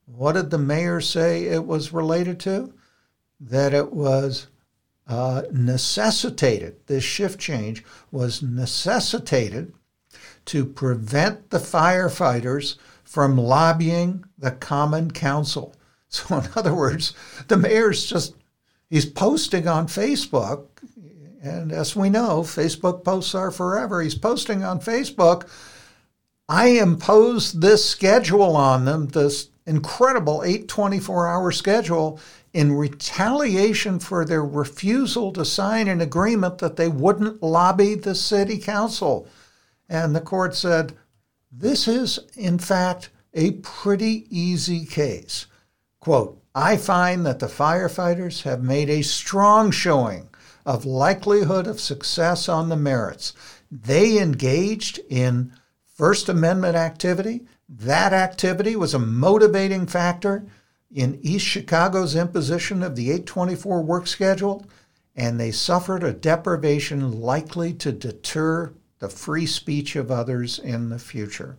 What 0.05 0.33
did 0.33 0.51
the 0.51 0.59
mayor 0.59 1.01
say 1.01 1.45
it 1.45 1.65
was 1.65 1.95
related 1.95 2.39
to? 2.41 2.75
That 3.41 3.73
it 3.73 3.91
was 3.91 4.49
uh, 5.07 5.45
necessitated, 5.51 6.87
this 6.87 7.05
shift 7.05 7.41
change 7.41 7.83
was 8.11 8.43
necessitated 8.43 9.73
to 10.47 10.65
prevent 10.65 11.51
the 11.51 11.59
firefighters 11.59 12.77
from 13.03 13.37
lobbying 13.37 14.25
the 14.39 14.51
Common 14.51 15.11
Council. 15.11 15.75
So, 16.09 16.39
in 16.39 16.49
other 16.57 16.75
words, 16.75 17.13
the 17.49 17.57
mayor's 17.57 18.07
just, 18.07 18.35
he's 18.91 19.07
posting 19.07 19.69
on 19.69 19.87
Facebook. 19.87 20.67
And 21.43 21.73
as 21.73 21.95
we 21.95 22.09
know, 22.09 22.41
Facebook 22.41 23.05
posts 23.05 23.35
are 23.35 23.51
forever. 23.51 24.01
He's 24.01 24.15
posting 24.15 24.65
on 24.65 24.81
Facebook. 24.81 25.49
I 26.49 26.67
imposed 26.69 27.61
this 27.61 27.89
schedule 27.89 28.57
on 28.57 28.85
them, 28.85 29.09
this 29.09 29.51
incredible 29.67 30.43
824 30.43 31.29
hour 31.29 31.53
schedule, 31.53 32.21
in 32.53 32.73
retaliation 32.73 33.99
for 33.99 34.25
their 34.25 34.45
refusal 34.45 35.33
to 35.33 35.45
sign 35.45 35.89
an 35.89 36.01
agreement 36.01 36.59
that 36.59 36.77
they 36.77 36.89
wouldn't 36.89 37.43
lobby 37.43 37.95
the 37.95 38.15
city 38.15 38.59
council. 38.59 39.27
And 39.95 40.13
the 40.13 40.21
court 40.21 40.57
said, 40.57 40.97
this 41.53 41.87
is, 41.87 42.19
in 42.35 42.59
fact, 42.59 43.11
a 43.33 43.53
pretty 43.53 44.27
easy 44.29 44.85
case. 44.85 45.47
Quote, 46.01 46.43
I 46.53 46.77
find 46.77 47.25
that 47.25 47.39
the 47.39 47.47
firefighters 47.47 48.43
have 48.43 48.61
made 48.61 48.91
a 48.91 49.03
strong 49.03 49.71
showing 49.71 50.31
of 50.67 50.85
likelihood 50.85 51.69
of 51.69 51.81
success 51.81 52.49
on 52.49 52.71
the 52.71 52.77
merits. 52.77 53.35
They 53.71 54.19
engaged 54.19 54.99
in 55.09 55.53
First 55.85 56.29
Amendment 56.29 56.75
activity. 56.75 57.47
That 57.69 58.13
activity 58.13 58.75
was 58.75 58.95
a 58.95 58.99
motivating 58.99 59.87
factor 59.87 60.45
in 60.91 61.21
East 61.23 61.47
Chicago's 61.47 62.17
imposition 62.17 62.83
of 62.83 62.97
the 62.97 63.11
824 63.11 63.83
work 63.83 64.09
schedule, 64.09 64.67
and 65.15 65.39
they 65.39 65.53
suffered 65.53 66.03
a 66.03 66.13
deprivation 66.13 67.21
likely 67.21 67.73
to 67.75 67.93
deter 67.93 68.75
the 69.05 69.11
free 69.11 69.45
speech 69.45 69.97
of 69.97 70.11
others 70.11 70.59
in 70.59 70.89
the 70.89 70.99
future. 70.99 71.59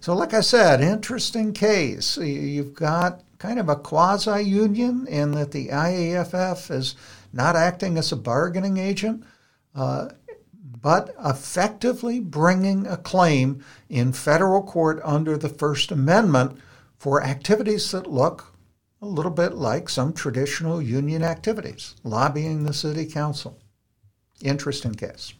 So, 0.00 0.14
like 0.14 0.32
I 0.32 0.40
said, 0.40 0.80
interesting 0.80 1.52
case. 1.52 2.16
You've 2.16 2.74
got 2.74 3.24
kind 3.38 3.58
of 3.58 3.68
a 3.68 3.74
quasi 3.74 4.42
union 4.42 5.04
in 5.08 5.32
that 5.32 5.50
the 5.50 5.66
IAFF 5.66 6.70
is 6.70 6.94
not 7.32 7.56
acting 7.56 7.98
as 7.98 8.12
a 8.12 8.16
bargaining 8.16 8.76
agent, 8.76 9.24
uh, 9.74 10.10
but 10.80 11.12
effectively 11.24 12.20
bringing 12.20 12.86
a 12.86 12.96
claim 12.96 13.64
in 13.88 14.12
federal 14.12 14.62
court 14.62 15.00
under 15.02 15.36
the 15.36 15.48
First 15.48 15.90
Amendment 15.90 16.56
for 16.98 17.20
activities 17.20 17.90
that 17.90 18.06
look 18.06 18.54
a 19.02 19.06
little 19.06 19.32
bit 19.32 19.54
like 19.54 19.88
some 19.88 20.12
traditional 20.12 20.80
union 20.80 21.24
activities, 21.24 21.96
lobbying 22.04 22.62
the 22.62 22.72
city 22.72 23.06
council. 23.06 23.58
Interesting 24.40 24.94
case. 24.94 25.34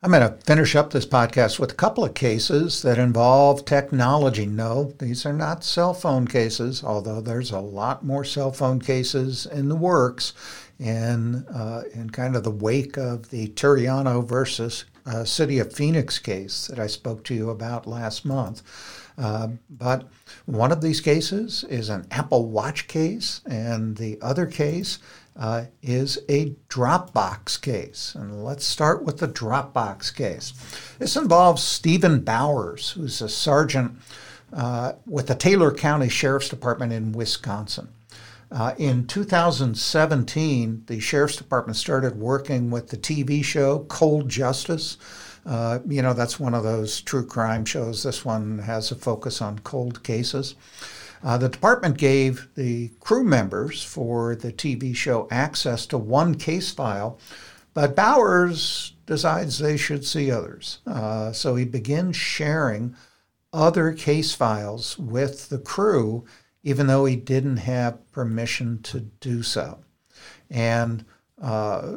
I'm 0.00 0.12
going 0.12 0.22
to 0.22 0.38
finish 0.44 0.76
up 0.76 0.92
this 0.92 1.06
podcast 1.06 1.58
with 1.58 1.72
a 1.72 1.74
couple 1.74 2.04
of 2.04 2.14
cases 2.14 2.82
that 2.82 2.98
involve 2.98 3.64
technology. 3.64 4.46
No, 4.46 4.92
these 5.00 5.26
are 5.26 5.32
not 5.32 5.64
cell 5.64 5.92
phone 5.92 6.28
cases, 6.28 6.84
although 6.84 7.20
there's 7.20 7.50
a 7.50 7.58
lot 7.58 8.04
more 8.04 8.22
cell 8.22 8.52
phone 8.52 8.78
cases 8.78 9.44
in 9.44 9.68
the 9.68 9.74
works 9.74 10.34
in, 10.78 11.44
uh, 11.48 11.82
in 11.94 12.10
kind 12.10 12.36
of 12.36 12.44
the 12.44 12.50
wake 12.52 12.96
of 12.96 13.30
the 13.30 13.48
Turiano 13.48 14.24
versus 14.24 14.84
uh, 15.04 15.24
City 15.24 15.58
of 15.58 15.72
Phoenix 15.72 16.20
case 16.20 16.68
that 16.68 16.78
I 16.78 16.86
spoke 16.86 17.24
to 17.24 17.34
you 17.34 17.50
about 17.50 17.88
last 17.88 18.24
month. 18.24 18.62
Uh, 19.18 19.48
but 19.68 20.08
one 20.46 20.70
of 20.70 20.80
these 20.80 21.00
cases 21.00 21.64
is 21.64 21.88
an 21.88 22.06
Apple 22.12 22.48
Watch 22.48 22.86
case, 22.86 23.40
and 23.46 23.96
the 23.96 24.16
other 24.22 24.46
case 24.46 25.00
uh, 25.38 25.66
is 25.82 26.18
a 26.28 26.50
Dropbox 26.68 27.60
case. 27.60 28.14
And 28.14 28.44
let's 28.44 28.64
start 28.64 29.04
with 29.04 29.18
the 29.18 29.28
Dropbox 29.28 30.14
case. 30.14 30.52
This 30.98 31.16
involves 31.16 31.62
Stephen 31.62 32.20
Bowers, 32.20 32.90
who's 32.90 33.22
a 33.22 33.28
sergeant 33.28 33.92
uh, 34.52 34.92
with 35.06 35.28
the 35.28 35.34
Taylor 35.34 35.72
County 35.72 36.08
Sheriff's 36.08 36.48
Department 36.48 36.92
in 36.92 37.12
Wisconsin. 37.12 37.88
Uh, 38.50 38.74
in 38.78 39.06
2017, 39.06 40.84
the 40.86 41.00
Sheriff's 41.00 41.36
Department 41.36 41.76
started 41.76 42.18
working 42.18 42.70
with 42.70 42.88
the 42.88 42.96
TV 42.96 43.44
show 43.44 43.80
Cold 43.88 44.28
Justice. 44.28 44.96
Uh, 45.44 45.80
you 45.86 46.02
know, 46.02 46.14
that's 46.14 46.40
one 46.40 46.54
of 46.54 46.64
those 46.64 47.00
true 47.02 47.24
crime 47.24 47.64
shows. 47.64 48.02
This 48.02 48.24
one 48.24 48.60
has 48.60 48.90
a 48.90 48.96
focus 48.96 49.40
on 49.42 49.58
cold 49.60 50.02
cases. 50.02 50.54
Uh, 51.22 51.38
the 51.38 51.48
department 51.48 51.98
gave 51.98 52.48
the 52.54 52.88
crew 53.00 53.24
members 53.24 53.82
for 53.82 54.36
the 54.36 54.52
TV 54.52 54.94
show 54.94 55.26
access 55.30 55.86
to 55.86 55.98
one 55.98 56.34
case 56.34 56.70
file, 56.70 57.18
but 57.74 57.96
Bowers 57.96 58.94
decides 59.06 59.58
they 59.58 59.76
should 59.76 60.04
see 60.04 60.30
others. 60.30 60.78
Uh, 60.86 61.32
so 61.32 61.56
he 61.56 61.64
begins 61.64 62.16
sharing 62.16 62.94
other 63.52 63.92
case 63.92 64.34
files 64.34 64.98
with 64.98 65.48
the 65.48 65.58
crew, 65.58 66.24
even 66.62 66.86
though 66.86 67.04
he 67.04 67.16
didn't 67.16 67.56
have 67.56 68.10
permission 68.12 68.80
to 68.82 69.00
do 69.00 69.42
so. 69.42 69.78
And 70.50 71.04
uh, 71.40 71.94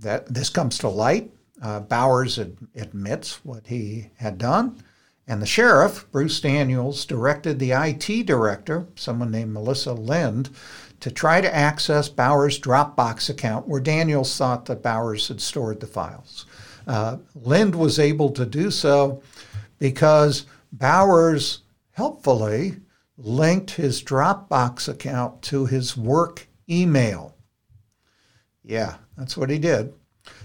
that 0.00 0.32
this 0.32 0.50
comes 0.50 0.78
to 0.78 0.88
light. 0.88 1.30
Uh, 1.62 1.80
Bowers 1.80 2.38
ad- 2.38 2.56
admits 2.74 3.44
what 3.44 3.66
he 3.66 4.10
had 4.16 4.38
done. 4.38 4.82
And 5.26 5.40
the 5.40 5.46
sheriff, 5.46 6.10
Bruce 6.12 6.40
Daniels, 6.40 7.06
directed 7.06 7.58
the 7.58 7.72
IT 7.72 8.26
director, 8.26 8.86
someone 8.94 9.30
named 9.30 9.52
Melissa 9.52 9.92
Lind, 9.92 10.50
to 11.00 11.10
try 11.10 11.40
to 11.40 11.54
access 11.54 12.08
Bowers' 12.08 12.58
Dropbox 12.58 13.30
account 13.30 13.66
where 13.66 13.80
Daniels 13.80 14.36
thought 14.36 14.66
that 14.66 14.82
Bowers 14.82 15.28
had 15.28 15.40
stored 15.40 15.80
the 15.80 15.86
files. 15.86 16.46
Uh, 16.86 17.18
Lind 17.34 17.74
was 17.74 17.98
able 17.98 18.30
to 18.30 18.44
do 18.44 18.70
so 18.70 19.22
because 19.78 20.46
Bowers 20.72 21.60
helpfully 21.92 22.76
linked 23.16 23.72
his 23.72 24.02
Dropbox 24.02 24.88
account 24.88 25.40
to 25.42 25.66
his 25.66 25.96
work 25.96 26.48
email. 26.68 27.34
Yeah, 28.62 28.96
that's 29.16 29.36
what 29.36 29.50
he 29.50 29.58
did. 29.58 29.92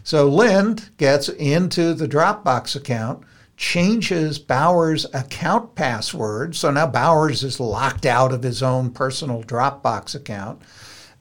So 0.04 0.28
Lind 0.28 0.90
gets 0.98 1.30
into 1.30 1.94
the 1.94 2.08
Dropbox 2.08 2.76
account, 2.76 3.24
changes 3.60 4.40
Bowers' 4.40 5.06
account 5.14 5.76
password. 5.76 6.56
So 6.56 6.72
now 6.72 6.88
Bowers 6.88 7.44
is 7.44 7.60
locked 7.60 8.06
out 8.06 8.32
of 8.32 8.42
his 8.42 8.64
own 8.64 8.90
personal 8.90 9.44
Dropbox 9.44 10.16
account. 10.16 10.62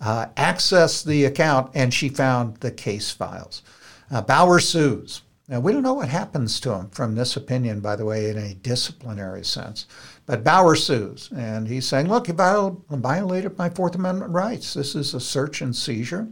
Uh, 0.01 0.27
accessed 0.37 1.05
the 1.05 1.25
account, 1.25 1.73
and 1.75 1.93
she 1.93 2.09
found 2.09 2.57
the 2.59 2.71
case 2.71 3.11
files. 3.11 3.63
Uh, 4.09 4.59
sues. 4.61 5.23
Now, 5.49 5.59
we 5.59 5.73
don't 5.73 5.83
know 5.83 5.95
what 5.95 6.11
happens 6.11 6.61
to 6.61 6.73
him 6.75 6.91
from 6.91 7.17
this 7.17 7.37
opinion, 7.37 7.81
by 7.81 7.97
the 7.97 8.05
way, 8.05 8.31
in 8.31 8.39
a 8.39 8.55
disciplinary 8.55 9.45
sense. 9.45 9.87
But 10.25 10.45
Bowers 10.45 10.85
sues, 10.85 11.31
and 11.35 11.67
he's 11.67 11.89
saying, 11.89 12.09
look, 12.09 12.29
you 12.29 12.35
violated 12.35 13.59
my 13.59 13.69
Fourth 13.69 13.97
Amendment 13.97 14.31
rights. 14.31 14.75
This 14.75 14.95
is 14.95 15.13
a 15.13 15.21
search 15.21 15.61
and 15.61 15.75
seizure. 15.75 16.29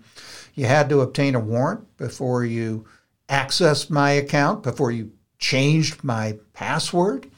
You 0.54 0.66
had 0.66 0.88
to 0.90 1.00
obtain 1.00 1.34
a 1.34 1.40
warrant 1.40 1.96
before 1.96 2.44
you 2.44 2.86
accessed 3.28 3.90
my 3.90 4.12
account, 4.12 4.62
before 4.62 4.92
you 4.92 5.10
changed 5.38 6.02
my 6.02 6.38
password. 6.52 7.30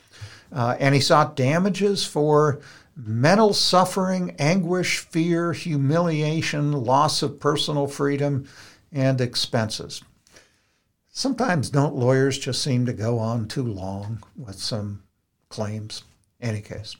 Uh, 0.53 0.77
and 0.79 0.95
he 0.95 1.01
sought 1.01 1.37
damages 1.37 2.05
for 2.05 2.61
mental 2.97 3.53
suffering, 3.53 4.35
anguish, 4.39 4.99
fear, 4.99 5.53
humiliation, 5.53 6.73
loss 6.73 7.23
of 7.23 7.39
personal 7.39 7.87
freedom, 7.87 8.49
and 8.91 9.21
expenses. 9.21 10.03
Sometimes 11.09 11.71
don't 11.71 11.97
lawyers 11.97 12.39
just 12.39 12.63
seem 12.63 12.87
to 12.87 12.93
go 12.93 13.19
on 13.19 13.47
too 13.47 13.63
long 13.63 14.23
with 14.37 14.59
some 14.59 15.03
claims? 15.49 16.03
Any 16.41 16.61
case. 16.61 16.97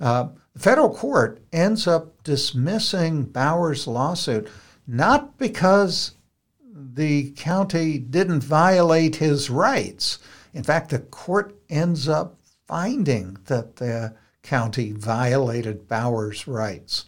Uh, 0.00 0.28
the 0.54 0.58
federal 0.58 0.92
court 0.92 1.40
ends 1.52 1.86
up 1.86 2.22
dismissing 2.24 3.24
Bowers' 3.24 3.86
lawsuit 3.86 4.48
not 4.86 5.38
because 5.38 6.12
the 6.94 7.30
county 7.32 7.98
didn't 7.98 8.42
violate 8.42 9.16
his 9.16 9.50
rights. 9.50 10.18
In 10.54 10.62
fact, 10.62 10.90
the 10.90 10.98
court 10.98 11.54
ends 11.70 12.08
up 12.08 12.38
finding 12.66 13.38
that 13.46 13.76
the 13.76 14.14
county 14.42 14.92
violated 14.92 15.88
Bowers' 15.88 16.46
rights, 16.46 17.04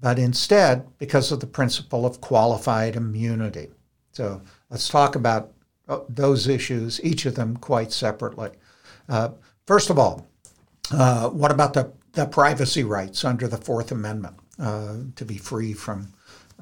but 0.00 0.18
instead 0.18 0.86
because 0.98 1.30
of 1.30 1.40
the 1.40 1.46
principle 1.46 2.06
of 2.06 2.20
qualified 2.20 2.96
immunity. 2.96 3.68
So 4.12 4.42
let's 4.70 4.88
talk 4.88 5.14
about 5.14 5.52
uh, 5.88 6.00
those 6.08 6.48
issues, 6.48 7.02
each 7.04 7.26
of 7.26 7.34
them 7.34 7.56
quite 7.56 7.92
separately. 7.92 8.50
Uh, 9.08 9.30
first 9.66 9.90
of 9.90 9.98
all, 9.98 10.26
uh, 10.90 11.28
what 11.28 11.50
about 11.50 11.74
the, 11.74 11.92
the 12.12 12.26
privacy 12.26 12.84
rights 12.84 13.24
under 13.24 13.46
the 13.46 13.56
Fourth 13.56 13.92
Amendment 13.92 14.36
uh, 14.58 14.96
to 15.16 15.24
be 15.24 15.38
free 15.38 15.72
from 15.72 16.12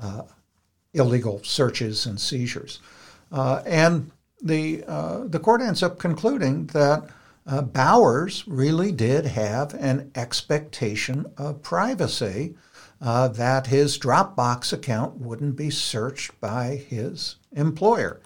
uh, 0.01 0.23
illegal 0.97 1.43
searches 1.45 2.07
and 2.07 2.21
seizures. 2.21 2.81
Uh, 3.31 3.63
and 3.67 4.11
the, 4.43 4.85
uh, 4.87 5.25
the 5.27 5.39
court 5.39 5.61
ends 5.61 5.83
up 5.83 5.99
concluding 5.99 6.67
that 6.69 7.09
uh, 7.47 7.63
Bowers 7.63 8.45
really 8.47 8.93
did 8.93 9.27
have 9.27 9.73
an 9.75 10.11
expectation 10.15 11.27
of 11.37 11.63
privacy 11.63 12.55
uh, 13.01 13.29
that 13.29 13.69
his 13.69 13.99
Dropbox 13.99 14.73
account 14.73 15.19
wouldn't 15.21 15.57
be 15.57 15.71
searched 15.71 16.39
by 16.41 16.77
his 16.89 17.37
employer. 17.53 18.21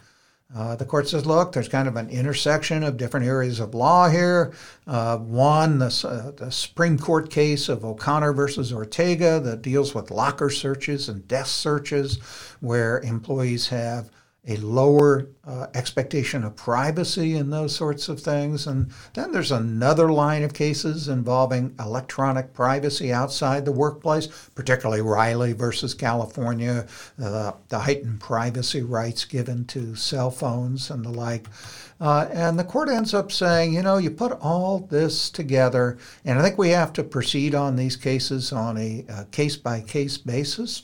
Uh, 0.55 0.75
the 0.75 0.85
court 0.85 1.09
says, 1.09 1.27
look, 1.27 1.53
there's 1.53 1.69
kind 1.69 1.87
of 1.87 1.95
an 1.95 2.11
intersection 2.11 2.83
of 2.83 2.97
different 2.97 3.25
areas 3.25 3.61
of 3.61 3.73
law 3.73 4.09
here. 4.09 4.53
Uh, 4.85 5.17
one, 5.19 5.79
the, 5.79 6.07
uh, 6.09 6.33
the, 6.33 6.51
Supreme 6.51 6.99
Court 6.99 7.31
case 7.31 7.69
of 7.69 7.85
O'Connor 7.85 8.33
versus 8.33 8.73
Ortega 8.73 9.39
that 9.41 9.63
deals 9.63 9.95
with 9.95 10.11
locker 10.11 10.51
searches 10.51 11.09
and 11.09 11.27
desk 11.29 11.55
searches, 11.55 12.19
where 12.59 12.99
employees 13.01 13.69
have 13.69 14.11
a 14.47 14.57
lower 14.57 15.29
uh, 15.45 15.67
expectation 15.75 16.45
of 16.45 16.57
privacy 16.57 17.37
and 17.37 17.53
those 17.53 17.77
sorts 17.77 18.09
of 18.09 18.21
things. 18.21 18.67
And 18.67 18.91
then 19.13 19.33
there's 19.33 19.53
another 19.53 20.11
line 20.11 20.43
of 20.43 20.55
cases 20.55 21.09
involving 21.09 21.75
electronic 21.79 22.55
privacy 22.55 23.13
outside 23.13 23.65
the 23.65 23.73
workplace, 23.73 24.29
particularly 24.55 25.03
Riley 25.03 25.53
versus 25.53 25.93
California, 25.93 26.87
uh, 27.23 27.53
the 27.69 27.81
heightened 27.81 28.21
privacy 28.21 28.83
rights 28.83 29.27
given 29.27 29.67
to 29.67 29.95
cell 29.95 30.31
phones 30.31 30.91
and 30.91 31.05
the 31.05 31.11
like. 31.11 31.47
Uh, 32.01 32.27
and 32.33 32.59
the 32.59 32.65
court 32.65 32.89
ends 32.89 33.13
up 33.13 33.31
saying, 33.31 33.75
you 33.75 33.83
know, 33.83 33.99
you 33.99 34.11
put 34.11 34.33
all 34.41 34.79
this 34.79 35.29
together, 35.29 35.99
and 36.25 36.39
I 36.39 36.43
think 36.43 36.57
we 36.57 36.71
have 36.71 36.95
to 36.95 37.05
proceed 37.05 37.55
on 37.55 37.77
these 37.77 37.97
cases 37.97 38.53
on 38.53 38.79
a 38.79 39.27
case 39.33 39.59
by 39.59 39.83
case 39.83 40.17
basis. 40.17 40.83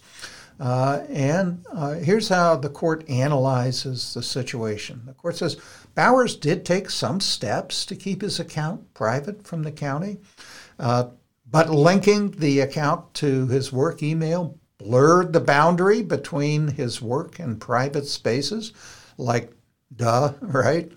Uh, 0.58 1.02
and 1.10 1.64
uh, 1.72 1.92
here's 1.94 2.28
how 2.28 2.56
the 2.56 2.68
court 2.68 3.08
analyzes 3.10 4.14
the 4.14 4.22
situation. 4.22 5.02
The 5.04 5.12
court 5.12 5.36
says 5.36 5.58
Bowers 5.94 6.36
did 6.36 6.64
take 6.64 6.90
some 6.90 7.20
steps 7.20 7.84
to 7.86 7.96
keep 7.96 8.22
his 8.22 8.40
account 8.40 8.94
private 8.94 9.46
from 9.46 9.62
the 9.62 9.72
county, 9.72 10.18
uh, 10.78 11.08
but 11.50 11.70
linking 11.70 12.30
the 12.32 12.60
account 12.60 13.14
to 13.14 13.46
his 13.48 13.72
work 13.72 14.02
email 14.02 14.58
blurred 14.78 15.32
the 15.32 15.40
boundary 15.40 16.02
between 16.02 16.68
his 16.68 17.00
work 17.00 17.38
and 17.38 17.60
private 17.60 18.06
spaces, 18.06 18.72
like 19.18 19.52
duh, 19.94 20.32
right? 20.40 20.90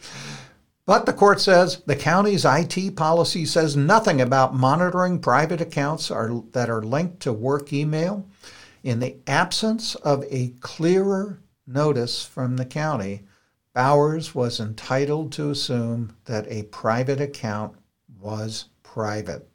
But 0.86 1.06
the 1.06 1.14
court 1.14 1.40
says 1.40 1.84
the 1.86 1.96
county's 1.96 2.46
IT 2.46 2.96
policy 2.96 3.46
says 3.46 3.78
nothing 3.78 4.22
about 4.22 4.56
monitoring 4.56 5.20
private 5.20 5.62
accounts 5.62 6.10
are, 6.10 6.42
that 6.54 6.70
are 6.70 6.82
linked 6.82 7.20
to 7.22 7.32
work 7.32 7.72
email. 7.72 8.26
In 8.84 9.00
the 9.00 9.18
absence 9.28 9.96
of 9.96 10.24
a 10.30 10.54
clearer 10.62 11.40
notice 11.68 12.24
from 12.24 12.58
the 12.58 12.66
county, 12.66 13.24
Bowers 13.74 14.34
was 14.34 14.60
entitled 14.60 15.32
to 15.34 15.50
assume 15.50 16.16
that 16.26 16.48
a 16.50 16.64
private 16.64 17.20
account 17.20 17.76
was 18.20 18.66
private. 18.84 19.50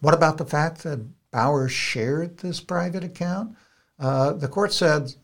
What 0.00 0.14
about 0.14 0.38
the 0.38 0.44
fact 0.44 0.82
that 0.82 1.06
Bowers 1.30 1.72
shared 1.72 2.38
this 2.38 2.60
private 2.60 3.04
account? 3.04 3.56
Uh, 3.98 4.32
the 4.32 4.48
court 4.48 4.72
said 4.72 5.14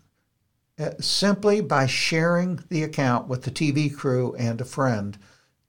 uh, 0.79 0.91
simply 1.01 1.61
by 1.61 1.87
sharing 1.87 2.61
the 2.69 2.83
account 2.83 3.29
with 3.29 3.43
the 3.43 3.51
TV 3.51 3.95
crew 3.95 4.35
and 4.39 4.61
a 4.61 4.65
friend 4.65 5.19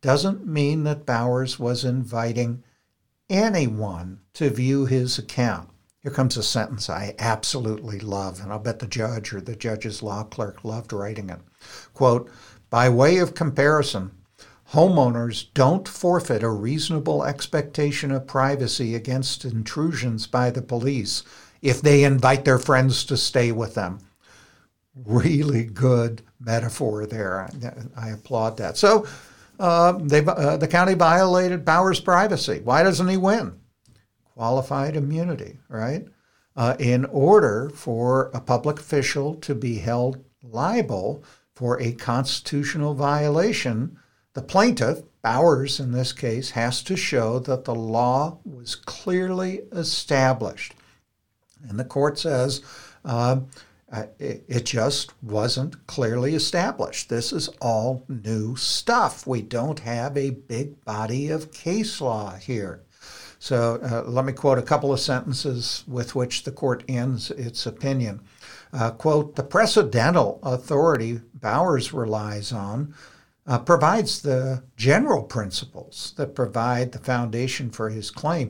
doesn't 0.01 0.45
mean 0.45 0.83
that 0.83 1.05
Bowers 1.05 1.59
was 1.59 1.83
inviting 1.83 2.63
anyone 3.29 4.19
to 4.33 4.49
view 4.49 4.85
his 4.85 5.17
account. 5.17 5.69
Here 6.03 6.11
comes 6.11 6.35
a 6.35 6.43
sentence 6.43 6.89
I 6.89 7.15
absolutely 7.17 7.97
love, 7.97 8.41
and 8.41 8.51
I'll 8.51 8.59
bet 8.59 8.79
the 8.79 8.87
judge 8.87 9.33
or 9.33 9.39
the 9.39 9.55
judge's 9.55 10.03
law 10.03 10.25
clerk 10.25 10.65
loved 10.65 10.91
writing 10.91 11.29
it. 11.29 11.39
Quote, 11.93 12.29
by 12.69 12.89
way 12.89 13.19
of 13.19 13.33
comparison, 13.33 14.11
homeowners 14.73 15.45
don't 15.53 15.87
forfeit 15.87 16.43
a 16.43 16.49
reasonable 16.49 17.23
expectation 17.23 18.11
of 18.11 18.27
privacy 18.27 18.95
against 18.95 19.45
intrusions 19.45 20.27
by 20.27 20.49
the 20.49 20.61
police 20.61 21.23
if 21.61 21.81
they 21.81 22.03
invite 22.03 22.43
their 22.43 22.59
friends 22.59 23.05
to 23.05 23.15
stay 23.15 23.53
with 23.53 23.73
them. 23.73 23.99
Really 25.05 25.63
good 25.63 26.21
metaphor 26.37 27.05
there. 27.05 27.49
I, 27.95 28.09
applaud 28.09 28.57
that. 28.57 28.75
So, 28.75 29.07
uh, 29.57 29.93
they, 30.01 30.19
uh, 30.25 30.57
the 30.57 30.67
county 30.67 30.95
violated 30.95 31.63
Bowers' 31.63 32.01
privacy. 32.01 32.59
Why 32.61 32.83
doesn't 32.83 33.07
he 33.07 33.15
win? 33.15 33.57
Qualified 34.33 34.95
immunity, 34.95 35.59
right? 35.69 36.07
Uh, 36.55 36.75
in 36.79 37.05
order 37.05 37.71
for 37.73 38.29
a 38.33 38.41
public 38.41 38.79
official 38.79 39.35
to 39.35 39.55
be 39.55 39.77
held 39.79 40.23
liable 40.43 41.23
for 41.55 41.79
a 41.81 41.93
constitutional 41.93 42.93
violation, 42.93 43.97
the 44.33 44.41
plaintiff, 44.41 45.01
Bowers 45.21 45.79
in 45.79 45.93
this 45.93 46.11
case, 46.11 46.51
has 46.51 46.83
to 46.83 46.97
show 46.97 47.39
that 47.39 47.63
the 47.63 47.75
law 47.75 48.39
was 48.43 48.75
clearly 48.75 49.61
established. 49.71 50.73
And 51.67 51.79
the 51.79 51.85
court 51.85 52.19
says 52.19 52.61
uh, 53.05 53.41
it, 54.19 54.43
it 54.47 54.65
just 54.65 55.13
wasn't 55.23 55.85
clearly 55.87 56.35
established. 56.35 57.09
This 57.09 57.31
is 57.31 57.47
all 57.61 58.03
new 58.09 58.55
stuff. 58.55 59.25
We 59.25 59.41
don't 59.41 59.79
have 59.79 60.17
a 60.17 60.31
big 60.31 60.83
body 60.83 61.29
of 61.29 61.53
case 61.53 62.01
law 62.01 62.35
here. 62.35 62.83
So 63.43 63.77
uh, 63.83 64.09
let 64.09 64.23
me 64.23 64.31
quote 64.31 64.57
a 64.57 64.61
couple 64.61 64.93
of 64.93 65.01
sentences 65.01 65.83
with 65.85 66.15
which 66.15 66.43
the 66.43 66.51
court 66.51 66.81
ends 66.87 67.29
its 67.29 67.65
opinion. 67.65 68.21
Uh, 68.71 68.91
quote, 68.91 69.35
the 69.35 69.43
precedental 69.43 70.39
authority 70.43 71.19
Bowers 71.33 71.91
relies 71.91 72.53
on 72.53 72.95
uh, 73.45 73.59
provides 73.59 74.21
the 74.21 74.63
general 74.77 75.23
principles 75.23 76.13
that 76.15 76.35
provide 76.35 76.93
the 76.93 76.99
foundation 76.99 77.69
for 77.69 77.89
his 77.89 78.11
claim, 78.11 78.49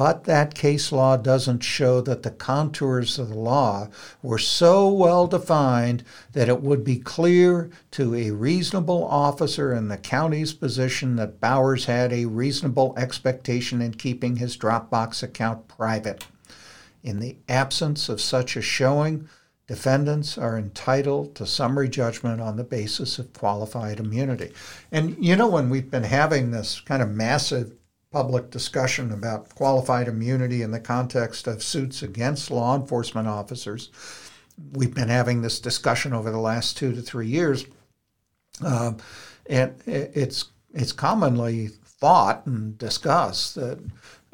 but 0.00 0.24
that 0.24 0.54
case 0.54 0.92
law 0.92 1.14
doesn't 1.14 1.62
show 1.62 2.00
that 2.00 2.22
the 2.22 2.30
contours 2.30 3.18
of 3.18 3.28
the 3.28 3.34
law 3.34 3.86
were 4.22 4.38
so 4.38 4.88
well 4.88 5.26
defined 5.26 6.02
that 6.32 6.48
it 6.48 6.62
would 6.62 6.82
be 6.82 6.96
clear 6.96 7.68
to 7.90 8.14
a 8.14 8.30
reasonable 8.30 9.04
officer 9.04 9.74
in 9.74 9.88
the 9.88 9.98
county's 9.98 10.54
position 10.54 11.16
that 11.16 11.38
Bowers 11.38 11.84
had 11.84 12.14
a 12.14 12.24
reasonable 12.24 12.94
expectation 12.96 13.82
in 13.82 13.92
keeping 13.92 14.36
his 14.36 14.56
Dropbox 14.56 15.22
account 15.22 15.68
private. 15.68 16.24
In 17.02 17.20
the 17.20 17.36
absence 17.46 18.08
of 18.08 18.22
such 18.22 18.56
a 18.56 18.62
showing, 18.62 19.28
defendants 19.66 20.38
are 20.38 20.56
entitled 20.56 21.34
to 21.34 21.46
summary 21.46 21.90
judgment 21.90 22.40
on 22.40 22.56
the 22.56 22.64
basis 22.64 23.18
of 23.18 23.34
qualified 23.34 24.00
immunity. 24.00 24.50
And 24.90 25.22
you 25.22 25.36
know, 25.36 25.48
when 25.48 25.68
we've 25.68 25.90
been 25.90 26.04
having 26.04 26.52
this 26.52 26.80
kind 26.80 27.02
of 27.02 27.10
massive 27.10 27.74
public 28.10 28.50
discussion 28.50 29.12
about 29.12 29.54
qualified 29.54 30.08
immunity 30.08 30.62
in 30.62 30.72
the 30.72 30.80
context 30.80 31.46
of 31.46 31.62
suits 31.62 32.02
against 32.02 32.50
law 32.50 32.74
enforcement 32.74 33.28
officers. 33.28 33.90
We've 34.72 34.94
been 34.94 35.08
having 35.08 35.42
this 35.42 35.60
discussion 35.60 36.12
over 36.12 36.30
the 36.30 36.38
last 36.38 36.76
two 36.76 36.92
to 36.94 37.00
three 37.00 37.28
years, 37.28 37.64
uh, 38.64 38.92
and 39.48 39.74
it's 39.86 40.46
it's 40.74 40.92
commonly 40.92 41.68
thought 41.68 42.46
and 42.46 42.76
discussed 42.78 43.54
that 43.54 43.78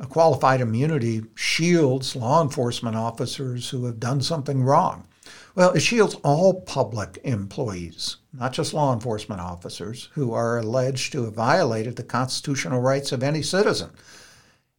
qualified 0.08 0.60
immunity 0.60 1.24
shields 1.34 2.16
law 2.16 2.42
enforcement 2.42 2.96
officers 2.96 3.70
who 3.70 3.84
have 3.84 4.00
done 4.00 4.20
something 4.20 4.62
wrong. 4.62 5.06
Well, 5.56 5.72
it 5.72 5.80
shields 5.80 6.16
all 6.16 6.60
public 6.60 7.18
employees, 7.24 8.18
not 8.34 8.52
just 8.52 8.74
law 8.74 8.92
enforcement 8.92 9.40
officers, 9.40 10.10
who 10.12 10.34
are 10.34 10.58
alleged 10.58 11.12
to 11.12 11.24
have 11.24 11.32
violated 11.32 11.96
the 11.96 12.02
constitutional 12.02 12.82
rights 12.82 13.10
of 13.10 13.22
any 13.22 13.40
citizen. 13.40 13.88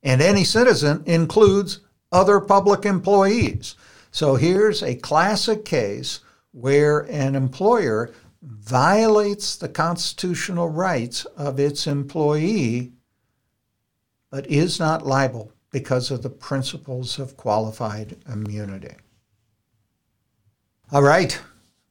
And 0.03 0.21
any 0.21 0.43
citizen 0.43 1.01
includes 1.07 1.80
other 2.11 2.39
public 2.39 2.86
employees. 2.86 3.73
So 4.11 4.36
here's 4.36 4.84
a 4.84 4.93
classic 4.93 5.65
case 5.65 6.19
where 6.51 6.99
an 7.09 7.34
employer 7.34 8.11
violates 8.43 9.55
the 9.55 9.69
constitutional 9.69 10.69
rights 10.69 11.25
of 11.25 11.59
its 11.59 11.88
employee, 11.88 12.91
but 14.30 14.45
is 14.45 14.80
not 14.80 15.07
liable 15.07 15.51
because 15.71 16.11
of 16.11 16.21
the 16.21 16.30
principles 16.30 17.17
of 17.17 17.36
qualified 17.36 18.15
immunity. 18.32 18.93
All 20.89 21.03
right, 21.03 21.38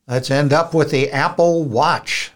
let's 0.09 0.31
end 0.31 0.55
up 0.55 0.73
with 0.73 0.91
the 0.91 1.11
Apple 1.11 1.65
Watch. 1.65 2.33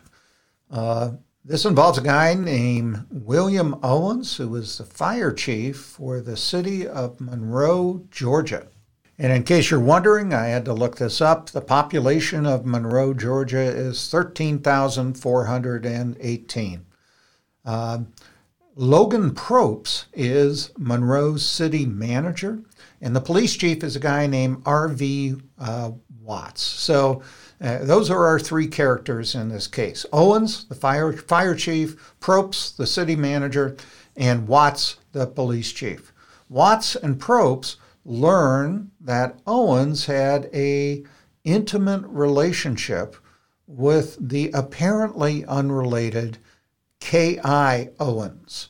Uh, 0.71 1.13
this 1.43 1.65
involves 1.65 1.97
a 1.97 2.03
guy 2.03 2.35
named 2.35 3.07
William 3.11 3.81
Owens, 3.83 4.37
who 4.37 4.51
was 4.51 4.77
the 4.77 4.85
fire 4.85 5.33
chief 5.33 5.79
for 5.79 6.21
the 6.21 6.37
city 6.37 6.87
of 6.87 7.19
Monroe, 7.19 8.05
Georgia. 8.11 8.67
And 9.19 9.33
in 9.33 9.45
case 9.45 9.71
you're 9.71 9.81
wondering, 9.81 10.35
I 10.35 10.49
had 10.49 10.67
to 10.67 10.75
look 10.75 10.99
this 10.99 11.23
up. 11.23 11.49
The 11.49 11.63
population 11.63 12.45
of 12.45 12.67
Monroe, 12.67 13.15
Georgia 13.15 13.63
is 13.63 14.11
13,418. 14.11 16.87
Uh, 17.65 17.99
Logan 18.77 19.35
Propes 19.35 20.05
is 20.13 20.73
Monroe's 20.77 21.43
city 21.43 21.87
manager, 21.87 22.61
and 23.01 23.17
the 23.17 23.23
police 23.23 23.57
chief 23.57 23.83
is 23.83 23.97
a 23.97 24.01
guy 24.01 24.27
named 24.27 24.61
R.V. 24.67 25.37
Uh, 25.59 25.93
Watts. 26.23 26.63
So 26.63 27.23
uh, 27.61 27.79
those 27.85 28.11
are 28.11 28.27
our 28.27 28.39
three 28.39 28.67
characters 28.67 29.35
in 29.35 29.49
this 29.49 29.67
case. 29.67 30.07
Owens, 30.13 30.65
the 30.65 30.75
fire, 30.75 31.13
fire 31.13 31.55
chief, 31.55 32.15
Propes, 32.21 32.71
the 32.71 32.87
city 32.87 33.17
manager, 33.17 33.77
and 34.17 34.49
Watts, 34.49 34.97
the 35.13 35.27
police 35.27 35.73
chief. 35.73 36.13
Watts 36.49 36.97
and 36.97 37.19
Propes 37.19 37.77
learn 38.05 38.91
that 39.01 39.39
Owens 39.47 40.07
had 40.07 40.49
a 40.55 41.05
intimate 41.45 42.05
relationship 42.07 43.17
with 43.67 44.17
the 44.21 44.51
apparently 44.53 45.45
unrelated 45.45 46.39
K.I. 47.01 47.91
Owens. 47.99 48.69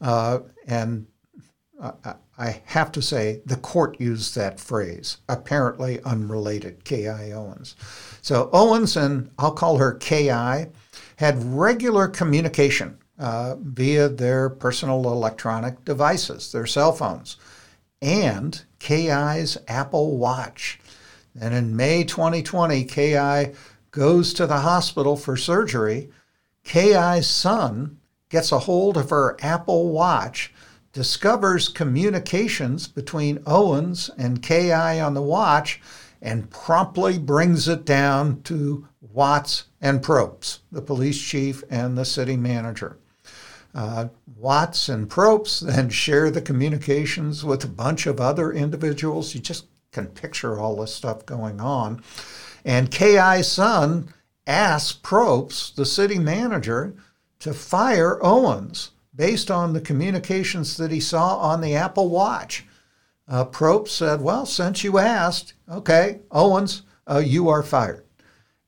Uh, 0.00 0.40
and 0.66 1.06
uh, 1.80 2.14
I 2.36 2.62
have 2.66 2.90
to 2.92 3.02
say, 3.02 3.42
the 3.46 3.56
court 3.56 4.00
used 4.00 4.34
that 4.34 4.58
phrase, 4.58 5.18
apparently 5.28 6.02
unrelated, 6.02 6.84
K.I. 6.84 7.30
Owens. 7.30 7.76
So 8.22 8.50
Owens 8.52 8.96
and 8.96 9.30
I'll 9.38 9.52
call 9.52 9.78
her 9.78 9.94
K.I. 9.94 10.68
had 11.16 11.44
regular 11.44 12.08
communication 12.08 12.98
uh, 13.18 13.54
via 13.60 14.08
their 14.08 14.50
personal 14.50 15.06
electronic 15.06 15.84
devices, 15.84 16.50
their 16.50 16.66
cell 16.66 16.92
phones, 16.92 17.36
and 18.02 18.64
K.I.'s 18.80 19.56
Apple 19.68 20.16
Watch. 20.16 20.80
And 21.40 21.54
in 21.54 21.76
May 21.76 22.02
2020, 22.04 22.84
K.I. 22.84 23.54
goes 23.92 24.34
to 24.34 24.46
the 24.46 24.58
hospital 24.58 25.16
for 25.16 25.36
surgery. 25.36 26.10
K.I.'s 26.64 27.28
son 27.28 27.98
gets 28.28 28.50
a 28.50 28.58
hold 28.58 28.96
of 28.96 29.10
her 29.10 29.36
Apple 29.40 29.90
Watch 29.90 30.52
discovers 30.94 31.68
communications 31.68 32.86
between 32.88 33.42
Owens 33.46 34.08
and 34.16 34.42
KI 34.42 34.72
on 34.72 35.12
the 35.12 35.20
watch 35.20 35.82
and 36.22 36.48
promptly 36.48 37.18
brings 37.18 37.68
it 37.68 37.84
down 37.84 38.40
to 38.42 38.88
Watts 39.12 39.64
and 39.82 40.02
Propes, 40.02 40.60
the 40.72 40.80
police 40.80 41.20
chief 41.20 41.62
and 41.68 41.98
the 41.98 42.04
city 42.04 42.36
manager. 42.36 42.96
Uh, 43.74 44.06
Watts 44.36 44.88
and 44.88 45.10
Propes 45.10 45.60
then 45.60 45.90
share 45.90 46.30
the 46.30 46.40
communications 46.40 47.44
with 47.44 47.64
a 47.64 47.68
bunch 47.68 48.06
of 48.06 48.20
other 48.20 48.52
individuals. 48.52 49.34
You 49.34 49.40
just 49.40 49.66
can 49.90 50.06
picture 50.06 50.58
all 50.58 50.76
this 50.76 50.94
stuff 50.94 51.26
going 51.26 51.60
on. 51.60 52.02
And 52.64 52.90
KI's 52.90 53.48
son 53.48 54.14
asks 54.46 54.92
Propes, 54.92 55.70
the 55.70 55.84
city 55.84 56.18
manager, 56.18 56.94
to 57.40 57.52
fire 57.52 58.22
Owens 58.24 58.92
based 59.14 59.50
on 59.50 59.72
the 59.72 59.80
communications 59.80 60.76
that 60.76 60.90
he 60.90 61.00
saw 61.00 61.36
on 61.38 61.60
the 61.60 61.74
Apple 61.74 62.08
Watch. 62.08 62.64
Uh, 63.26 63.44
Propes 63.44 63.92
said, 63.92 64.20
Well, 64.20 64.46
since 64.46 64.84
you 64.84 64.98
asked, 64.98 65.54
okay, 65.70 66.20
Owens, 66.30 66.82
uh, 67.06 67.22
you 67.24 67.48
are 67.48 67.62
fired. 67.62 68.04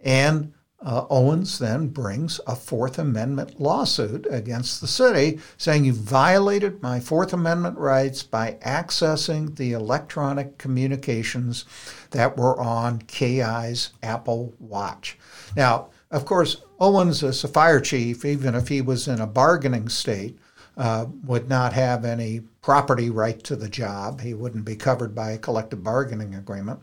And 0.00 0.52
uh, 0.86 1.04
Owens 1.10 1.58
then 1.58 1.88
brings 1.88 2.38
a 2.46 2.54
Fourth 2.54 2.98
Amendment 2.98 3.60
lawsuit 3.60 4.26
against 4.30 4.80
the 4.80 4.86
city 4.86 5.40
saying 5.56 5.84
you 5.84 5.92
violated 5.92 6.82
my 6.82 7.00
Fourth 7.00 7.32
Amendment 7.32 7.76
rights 7.78 8.22
by 8.22 8.58
accessing 8.64 9.56
the 9.56 9.72
electronic 9.72 10.58
communications 10.58 11.64
that 12.10 12.36
were 12.36 12.58
on 12.60 13.00
KI's 13.00 13.90
Apple 14.02 14.54
Watch. 14.60 15.18
Now, 15.56 15.88
of 16.10 16.24
course, 16.24 16.62
Owens, 16.78 17.22
as 17.22 17.42
a 17.42 17.48
fire 17.48 17.80
chief, 17.80 18.24
even 18.24 18.54
if 18.54 18.68
he 18.68 18.80
was 18.80 19.08
in 19.08 19.20
a 19.20 19.26
bargaining 19.26 19.88
state, 19.88 20.38
uh, 20.76 21.06
would 21.24 21.48
not 21.48 21.72
have 21.72 22.04
any 22.04 22.40
property 22.60 23.08
right 23.08 23.42
to 23.44 23.56
the 23.56 23.68
job. 23.68 24.20
He 24.20 24.34
wouldn't 24.34 24.66
be 24.66 24.76
covered 24.76 25.14
by 25.14 25.30
a 25.30 25.38
collective 25.38 25.82
bargaining 25.82 26.34
agreement. 26.34 26.80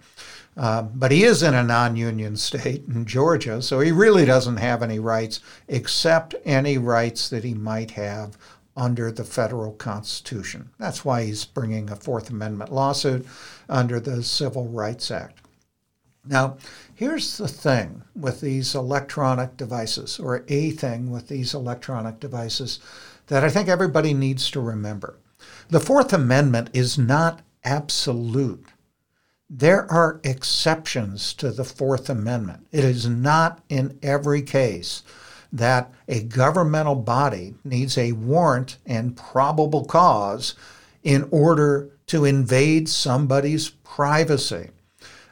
Uh, 0.58 0.84
but 0.84 1.12
he 1.12 1.24
is 1.24 1.44
in 1.44 1.54
a 1.54 1.64
non 1.64 1.96
union 1.96 2.36
state 2.36 2.84
in 2.88 3.06
Georgia, 3.06 3.62
so 3.62 3.80
he 3.80 3.92
really 3.92 4.26
doesn't 4.26 4.58
have 4.58 4.82
any 4.82 5.00
rights 5.00 5.40
except 5.68 6.36
any 6.44 6.78
rights 6.78 7.30
that 7.30 7.44
he 7.44 7.54
might 7.54 7.92
have 7.92 8.38
under 8.76 9.12
the 9.12 9.24
federal 9.24 9.74
Constitution. 9.74 10.70
That's 10.80 11.06
why 11.06 11.26
he's 11.26 11.46
bringing 11.46 11.90
a 11.90 11.96
Fourth 11.96 12.30
Amendment 12.30 12.72
lawsuit 12.72 13.28
under 13.70 14.00
the 14.00 14.24
Civil 14.24 14.68
Rights 14.68 15.12
Act. 15.12 15.43
Now, 16.26 16.58
here's 16.96 17.38
the 17.38 17.48
thing 17.48 18.04
with 18.16 18.40
these 18.40 18.76
electronic 18.76 19.58
devices, 19.58 20.20
or 20.20 20.46
a 20.48 20.72
thing 20.72 21.12
with 21.12 21.28
these 21.28 21.54
electronic 21.54 22.20
devices 22.20 22.80
that 23.28 23.44
I 23.44 23.50
think 23.50 23.68
everybody 23.68 24.14
needs 24.14 24.50
to 24.52 24.62
remember. 24.62 25.18
The 25.70 25.82
Fourth 25.82 26.14
Amendment 26.14 26.70
is 26.74 26.98
not 26.98 27.42
absolute. 27.64 28.68
There 29.50 29.92
are 29.92 30.22
exceptions 30.24 31.34
to 31.36 31.52
the 31.52 31.66
Fourth 31.66 32.10
Amendment. 32.10 32.68
It 32.72 32.86
is 32.86 33.08
not 33.08 33.62
in 33.68 34.00
every 34.02 34.42
case 34.42 35.04
that 35.52 35.92
a 36.08 36.24
governmental 36.24 36.96
body 36.96 37.56
needs 37.64 37.98
a 37.98 38.14
warrant 38.14 38.78
and 38.86 39.18
probable 39.18 39.86
cause 39.86 40.56
in 41.04 41.28
order 41.32 41.92
to 42.08 42.26
invade 42.26 42.88
somebody's 42.88 43.70
privacy. 43.70 44.70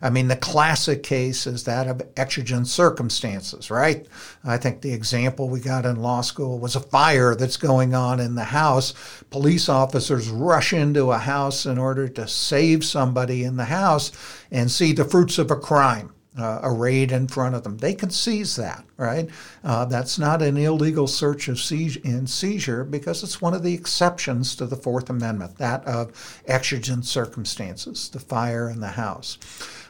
I 0.02 0.10
mean, 0.10 0.28
the 0.28 0.36
classic 0.36 1.04
case 1.04 1.46
is 1.46 1.64
that 1.66 1.88
of 1.88 2.02
exigent 2.18 2.68
circumstances, 2.68 3.70
right? 3.70 4.08
I 4.44 4.58
think 4.58 4.82
the 4.82 4.94
example 4.94 5.48
we 5.48 5.60
got 5.60 5.86
in 5.86 6.02
law 6.02 6.22
school 6.22 6.58
was 6.58 6.76
a 6.76 6.80
fire 6.80 7.36
that's 7.36 7.58
going 7.58 7.94
on 7.94 8.20
in 8.20 8.36
the 8.36 8.46
house. 8.46 8.94
Police 9.30 9.70
officers 9.70 10.30
rush 10.30 10.74
into 10.74 11.12
a 11.12 11.18
house 11.18 11.66
in 11.66 11.78
order 11.78 12.10
to 12.10 12.28
save 12.28 12.84
somebody 12.84 13.44
in 13.44 13.58
the 13.58 13.66
house 13.66 14.12
and 14.50 14.72
see 14.72 14.92
the 14.94 15.06
fruits 15.06 15.38
of 15.38 15.52
a 15.52 15.56
crime 15.56 16.14
uh, 16.38 16.60
arrayed 16.64 17.12
in 17.12 17.28
front 17.28 17.56
of 17.56 17.64
them. 17.64 17.78
They 17.78 17.94
can 17.94 18.10
seize 18.10 18.56
that, 18.56 18.86
right? 18.98 19.30
Uh, 19.64 19.86
that's 19.86 20.18
not 20.18 20.42
an 20.42 20.58
illegal 20.58 21.08
search 21.08 21.48
of 21.48 21.60
and 22.04 22.30
seizure 22.30 22.84
because 22.84 23.24
it's 23.24 23.42
one 23.42 23.54
of 23.54 23.64
the 23.64 23.74
exceptions 23.74 24.56
to 24.56 24.66
the 24.66 24.76
Fourth 24.76 25.10
Amendment, 25.10 25.58
that 25.58 25.86
of 25.86 26.42
exigent 26.48 27.06
circumstances, 27.06 28.10
the 28.10 28.20
fire 28.20 28.70
in 28.70 28.80
the 28.80 28.88
house. 28.88 29.38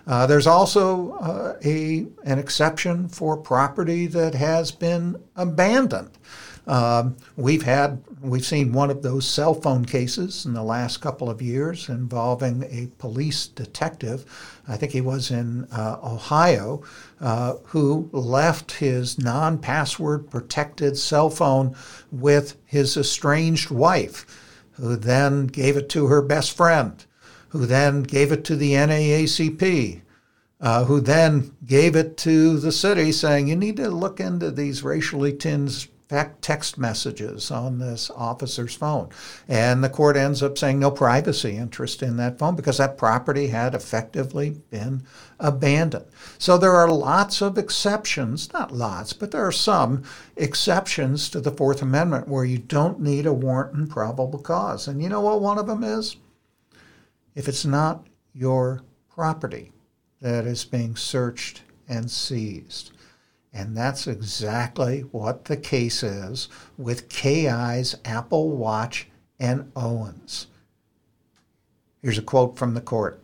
Uh, 0.07 0.25
there's 0.25 0.47
also 0.47 1.11
uh, 1.13 1.57
a 1.63 2.05
an 2.23 2.39
exception 2.39 3.07
for 3.07 3.37
property 3.37 4.07
that 4.07 4.33
has 4.33 4.71
been 4.71 5.21
abandoned. 5.35 6.11
Um, 6.67 7.17
we've 7.35 7.63
had 7.63 8.03
we've 8.21 8.45
seen 8.45 8.71
one 8.71 8.91
of 8.91 9.01
those 9.01 9.27
cell 9.27 9.53
phone 9.53 9.83
cases 9.83 10.45
in 10.45 10.53
the 10.53 10.63
last 10.63 10.97
couple 10.97 11.29
of 11.29 11.41
years 11.41 11.89
involving 11.89 12.63
a 12.63 12.87
police 12.99 13.47
detective. 13.47 14.25
I 14.67 14.77
think 14.77 14.91
he 14.91 15.01
was 15.01 15.31
in 15.31 15.65
uh, 15.71 15.97
Ohio, 16.03 16.83
uh, 17.19 17.55
who 17.65 18.09
left 18.11 18.73
his 18.73 19.17
non-password 19.17 20.29
protected 20.29 20.97
cell 20.97 21.31
phone 21.31 21.75
with 22.11 22.57
his 22.65 22.95
estranged 22.95 23.71
wife, 23.71 24.25
who 24.73 24.95
then 24.95 25.47
gave 25.47 25.77
it 25.77 25.89
to 25.89 26.07
her 26.07 26.21
best 26.21 26.55
friend, 26.55 27.03
who 27.51 27.65
then 27.65 28.03
gave 28.03 28.31
it 28.31 28.43
to 28.45 28.55
the 28.55 28.73
NAACP. 28.73 30.01
Uh, 30.59 30.83
who 30.85 31.01
then 31.01 31.55
gave 31.65 31.95
it 31.95 32.17
to 32.17 32.59
the 32.59 32.71
city 32.71 33.11
saying, 33.11 33.47
you 33.47 33.55
need 33.55 33.77
to 33.77 33.89
look 33.89 34.19
into 34.19 34.51
these 34.51 34.83
racially 34.83 35.33
tinged 35.33 35.87
text 36.41 36.77
messages 36.77 37.51
on 37.51 37.79
this 37.79 38.11
officer's 38.11 38.75
phone. 38.75 39.09
And 39.47 39.83
the 39.83 39.89
court 39.89 40.17
ends 40.17 40.43
up 40.43 40.57
saying 40.57 40.79
no 40.79 40.91
privacy 40.91 41.55
interest 41.55 42.03
in 42.03 42.17
that 42.17 42.37
phone 42.37 42.55
because 42.55 42.77
that 42.77 42.97
property 42.97 43.47
had 43.47 43.73
effectively 43.73 44.61
been 44.69 45.03
abandoned. 45.39 46.05
So 46.37 46.57
there 46.57 46.75
are 46.75 46.91
lots 46.91 47.41
of 47.41 47.57
exceptions, 47.57 48.51
not 48.51 48.73
lots, 48.73 49.13
but 49.13 49.31
there 49.31 49.45
are 49.45 49.53
some 49.53 50.03
exceptions 50.35 51.29
to 51.29 51.39
the 51.39 51.51
Fourth 51.51 51.81
Amendment 51.81 52.27
where 52.27 52.45
you 52.45 52.57
don't 52.57 52.99
need 52.99 53.25
a 53.25 53.33
warrant 53.33 53.73
and 53.73 53.89
probable 53.89 54.39
cause. 54.39 54.87
And 54.87 55.01
you 55.01 55.09
know 55.09 55.21
what 55.21 55.41
one 55.41 55.57
of 55.57 55.67
them 55.67 55.83
is? 55.83 56.17
If 57.35 57.47
it's 57.47 57.65
not 57.65 58.07
your 58.33 58.81
property 59.09 59.71
that 60.21 60.45
is 60.45 60.65
being 60.65 60.95
searched 60.95 61.63
and 61.87 62.09
seized. 62.09 62.91
And 63.53 63.75
that's 63.75 64.07
exactly 64.07 65.01
what 65.11 65.45
the 65.45 65.57
case 65.57 66.03
is 66.03 66.47
with 66.77 67.09
KI's 67.09 67.95
Apple 68.05 68.51
Watch 68.51 69.07
and 69.39 69.71
Owens. 69.75 70.47
Here's 72.01 72.17
a 72.17 72.23
quote 72.23 72.57
from 72.57 72.73
the 72.73 72.81
court. 72.81 73.21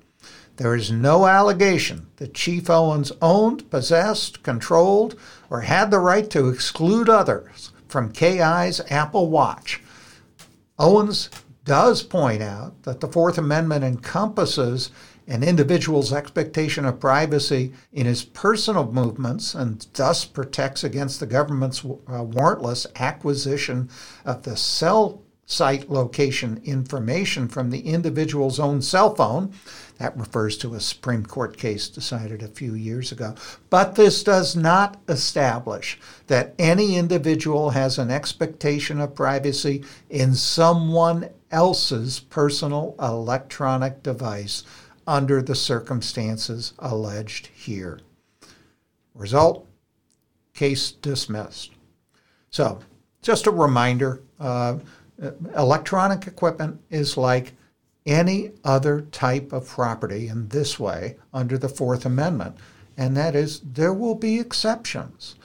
There 0.58 0.76
is 0.76 0.92
no 0.92 1.28
allegation 1.28 2.08
that 2.18 2.34
Chief 2.34 2.70
Owens 2.70 3.12
owned, 3.22 3.70
possessed, 3.70 4.44
controlled, 4.44 5.16
or 5.50 5.62
had 5.62 5.92
the 5.92 6.00
right 6.00 6.30
to 6.32 6.50
exclude 6.50 7.10
others 7.10 7.72
from 7.88 8.12
KI's 8.12 8.82
Apple 8.90 9.30
Watch. 9.30 9.82
Owens 10.80 11.30
does 11.68 12.02
point 12.02 12.42
out 12.42 12.82
that 12.84 13.02
the 13.02 13.08
Fourth 13.08 13.38
Amendment 13.38 13.84
encompasses 13.84 14.90
an 15.28 15.44
individual's 15.44 16.14
expectation 16.14 16.86
of 16.86 17.02
privacy 17.02 17.74
in 17.92 18.06
his 18.06 18.24
personal 18.24 18.90
movements 18.92 19.54
and 19.54 19.86
thus 19.94 20.24
protects 20.24 20.86
against 20.86 21.20
the 21.20 21.26
government's 21.26 21.84
uh, 21.84 22.24
warrantless 22.24 22.88
acquisition 22.96 23.90
of 24.24 24.44
the 24.44 24.56
cell 24.56 25.22
site 25.46 25.90
location 25.90 26.62
information 26.66 27.48
from 27.48 27.70
the 27.70 27.80
individual's 27.80 28.60
own 28.60 28.82
cell 28.82 29.16
phone. 29.16 29.52
That 29.98 30.18
refers 30.18 30.58
to 30.58 30.76
a 30.76 30.80
Supreme 30.80 31.26
Court 31.26 31.58
case 31.58 31.90
decided 31.90 32.44
a 32.44 32.50
few 32.50 32.76
years 32.76 33.12
ago. 33.12 33.34
But 33.70 33.96
this 33.96 34.24
does 34.24 34.56
not 34.56 35.02
establish 35.08 36.00
that 36.28 36.54
any 36.60 36.98
individual 36.98 37.72
has 37.72 37.98
an 37.98 38.12
expectation 38.12 39.00
of 39.00 39.16
privacy 39.16 39.84
in 40.10 40.36
someone 40.36 41.30
else's 41.52 42.20
personal 42.20 42.96
electronic 43.00 44.04
device 44.04 44.64
under 45.06 45.42
the 45.42 45.56
circumstances 45.56 46.74
alleged 46.80 47.48
here. 47.48 48.00
Result 49.14 49.68
case 50.54 50.92
dismissed. 50.92 51.72
So, 52.50 52.80
just 53.22 53.48
a 53.48 53.52
reminder 53.52 54.24
uh, 54.40 54.78
electronic 55.56 56.28
equipment 56.28 56.82
is 56.90 57.18
like 57.18 57.54
any 58.06 58.52
other 58.64 59.02
type 59.02 59.52
of 59.52 59.68
property 59.68 60.28
in 60.28 60.48
this 60.50 60.80
way 60.80 61.18
under 61.34 61.58
the 61.58 61.70
Fourth 61.70 62.06
Amendment, 62.06 62.56
and 62.96 63.16
that 63.18 63.36
is 63.36 63.60
there 63.62 63.94
will 63.94 64.16
be 64.16 64.40
exceptions 64.40 65.36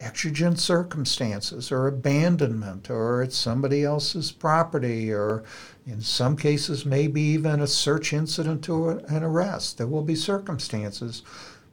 exigent 0.00 0.58
circumstances 0.58 1.70
or 1.70 1.86
abandonment 1.86 2.90
or 2.90 3.22
it's 3.22 3.36
somebody 3.36 3.84
else's 3.84 4.32
property 4.32 5.12
or 5.12 5.44
in 5.86 6.00
some 6.00 6.36
cases 6.36 6.86
maybe 6.86 7.20
even 7.20 7.60
a 7.60 7.66
search 7.66 8.12
incident 8.12 8.64
to 8.64 8.88
an 8.88 9.22
arrest. 9.22 9.76
There 9.76 9.86
will 9.86 10.02
be 10.02 10.14
circumstances 10.14 11.22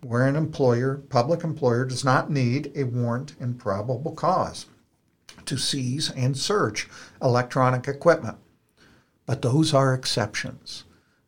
where 0.02 0.28
an 0.28 0.36
employer 0.36 0.98
public 1.10 1.44
employer 1.44 1.86
does 1.86 2.04
not 2.04 2.30
need 2.30 2.72
a 2.76 2.84
warrant 2.84 3.36
and 3.40 3.58
probable 3.58 4.12
cause 4.12 4.66
to 5.46 5.58
seize 5.58 6.12
and 6.12 6.38
search 6.38 6.90
electronic 7.22 7.88
equipment. 7.88 8.38
But 9.26 9.42
those 9.42 9.74
are 9.74 9.94
exceptions. 9.94 10.84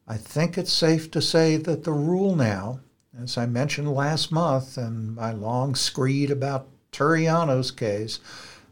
I 0.08 0.18
think 0.18 0.58
it's 0.58 0.74
safe 0.74 1.10
to 1.12 1.22
say 1.22 1.58
that 1.58 1.84
the 1.84 1.94
rule 1.94 2.36
now 2.36 2.82
as 3.22 3.38
I 3.38 3.46
mentioned 3.46 3.92
last 3.92 4.32
month 4.32 4.78
in 4.78 5.16
my 5.16 5.32
long 5.32 5.76
screed 5.76 6.32
about 6.32 6.68
Turiano's 6.92 7.72
case, 7.72 8.20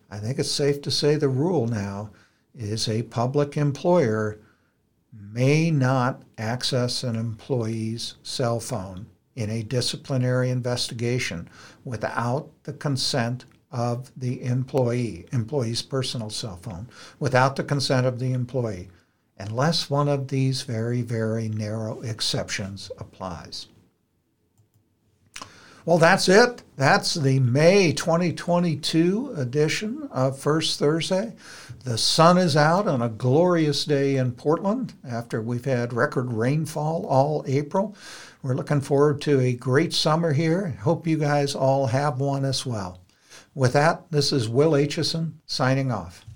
I 0.09 0.19
think 0.19 0.39
it's 0.39 0.51
safe 0.51 0.81
to 0.81 0.91
say 0.91 1.15
the 1.15 1.29
rule 1.29 1.67
now 1.67 2.11
is 2.55 2.87
a 2.87 3.03
public 3.03 3.57
employer 3.57 4.39
may 5.13 5.71
not 5.71 6.23
access 6.37 7.03
an 7.03 7.15
employee's 7.15 8.15
cell 8.23 8.59
phone 8.59 9.07
in 9.35 9.49
a 9.49 9.63
disciplinary 9.63 10.49
investigation 10.49 11.47
without 11.85 12.49
the 12.63 12.73
consent 12.73 13.45
of 13.71 14.11
the 14.17 14.43
employee, 14.43 15.25
employee's 15.31 15.81
personal 15.81 16.29
cell 16.29 16.57
phone, 16.57 16.87
without 17.19 17.55
the 17.55 17.63
consent 17.63 18.05
of 18.05 18.19
the 18.19 18.33
employee, 18.33 18.89
unless 19.37 19.89
one 19.89 20.07
of 20.07 20.29
these 20.29 20.63
very, 20.63 21.01
very 21.01 21.49
narrow 21.49 22.01
exceptions 22.01 22.89
applies. 22.97 23.67
Well, 25.87 25.99
that's 25.99 26.27
it. 26.27 26.63
That's 26.75 27.13
the 27.13 27.39
May 27.39 27.93
2022 27.93 29.35
edition 29.37 30.09
of 30.11 30.37
First 30.37 30.79
Thursday. 30.79 31.33
The 31.85 31.97
sun 31.97 32.37
is 32.37 32.57
out 32.57 32.89
on 32.89 33.01
a 33.01 33.07
glorious 33.07 33.85
day 33.85 34.17
in 34.17 34.33
Portland 34.33 34.95
after 35.07 35.41
we've 35.41 35.63
had 35.63 35.93
record 35.93 36.33
rainfall 36.33 37.05
all 37.05 37.45
April. 37.47 37.95
We're 38.43 38.55
looking 38.55 38.81
forward 38.81 39.21
to 39.21 39.39
a 39.39 39.53
great 39.53 39.93
summer 39.93 40.33
here. 40.33 40.77
Hope 40.81 41.07
you 41.07 41.17
guys 41.17 41.55
all 41.55 41.87
have 41.87 42.19
one 42.19 42.43
as 42.43 42.65
well. 42.65 42.99
With 43.55 43.71
that, 43.71 44.11
this 44.11 44.33
is 44.33 44.49
Will 44.49 44.71
Aitchison 44.71 45.35
signing 45.45 45.89
off. 45.89 46.26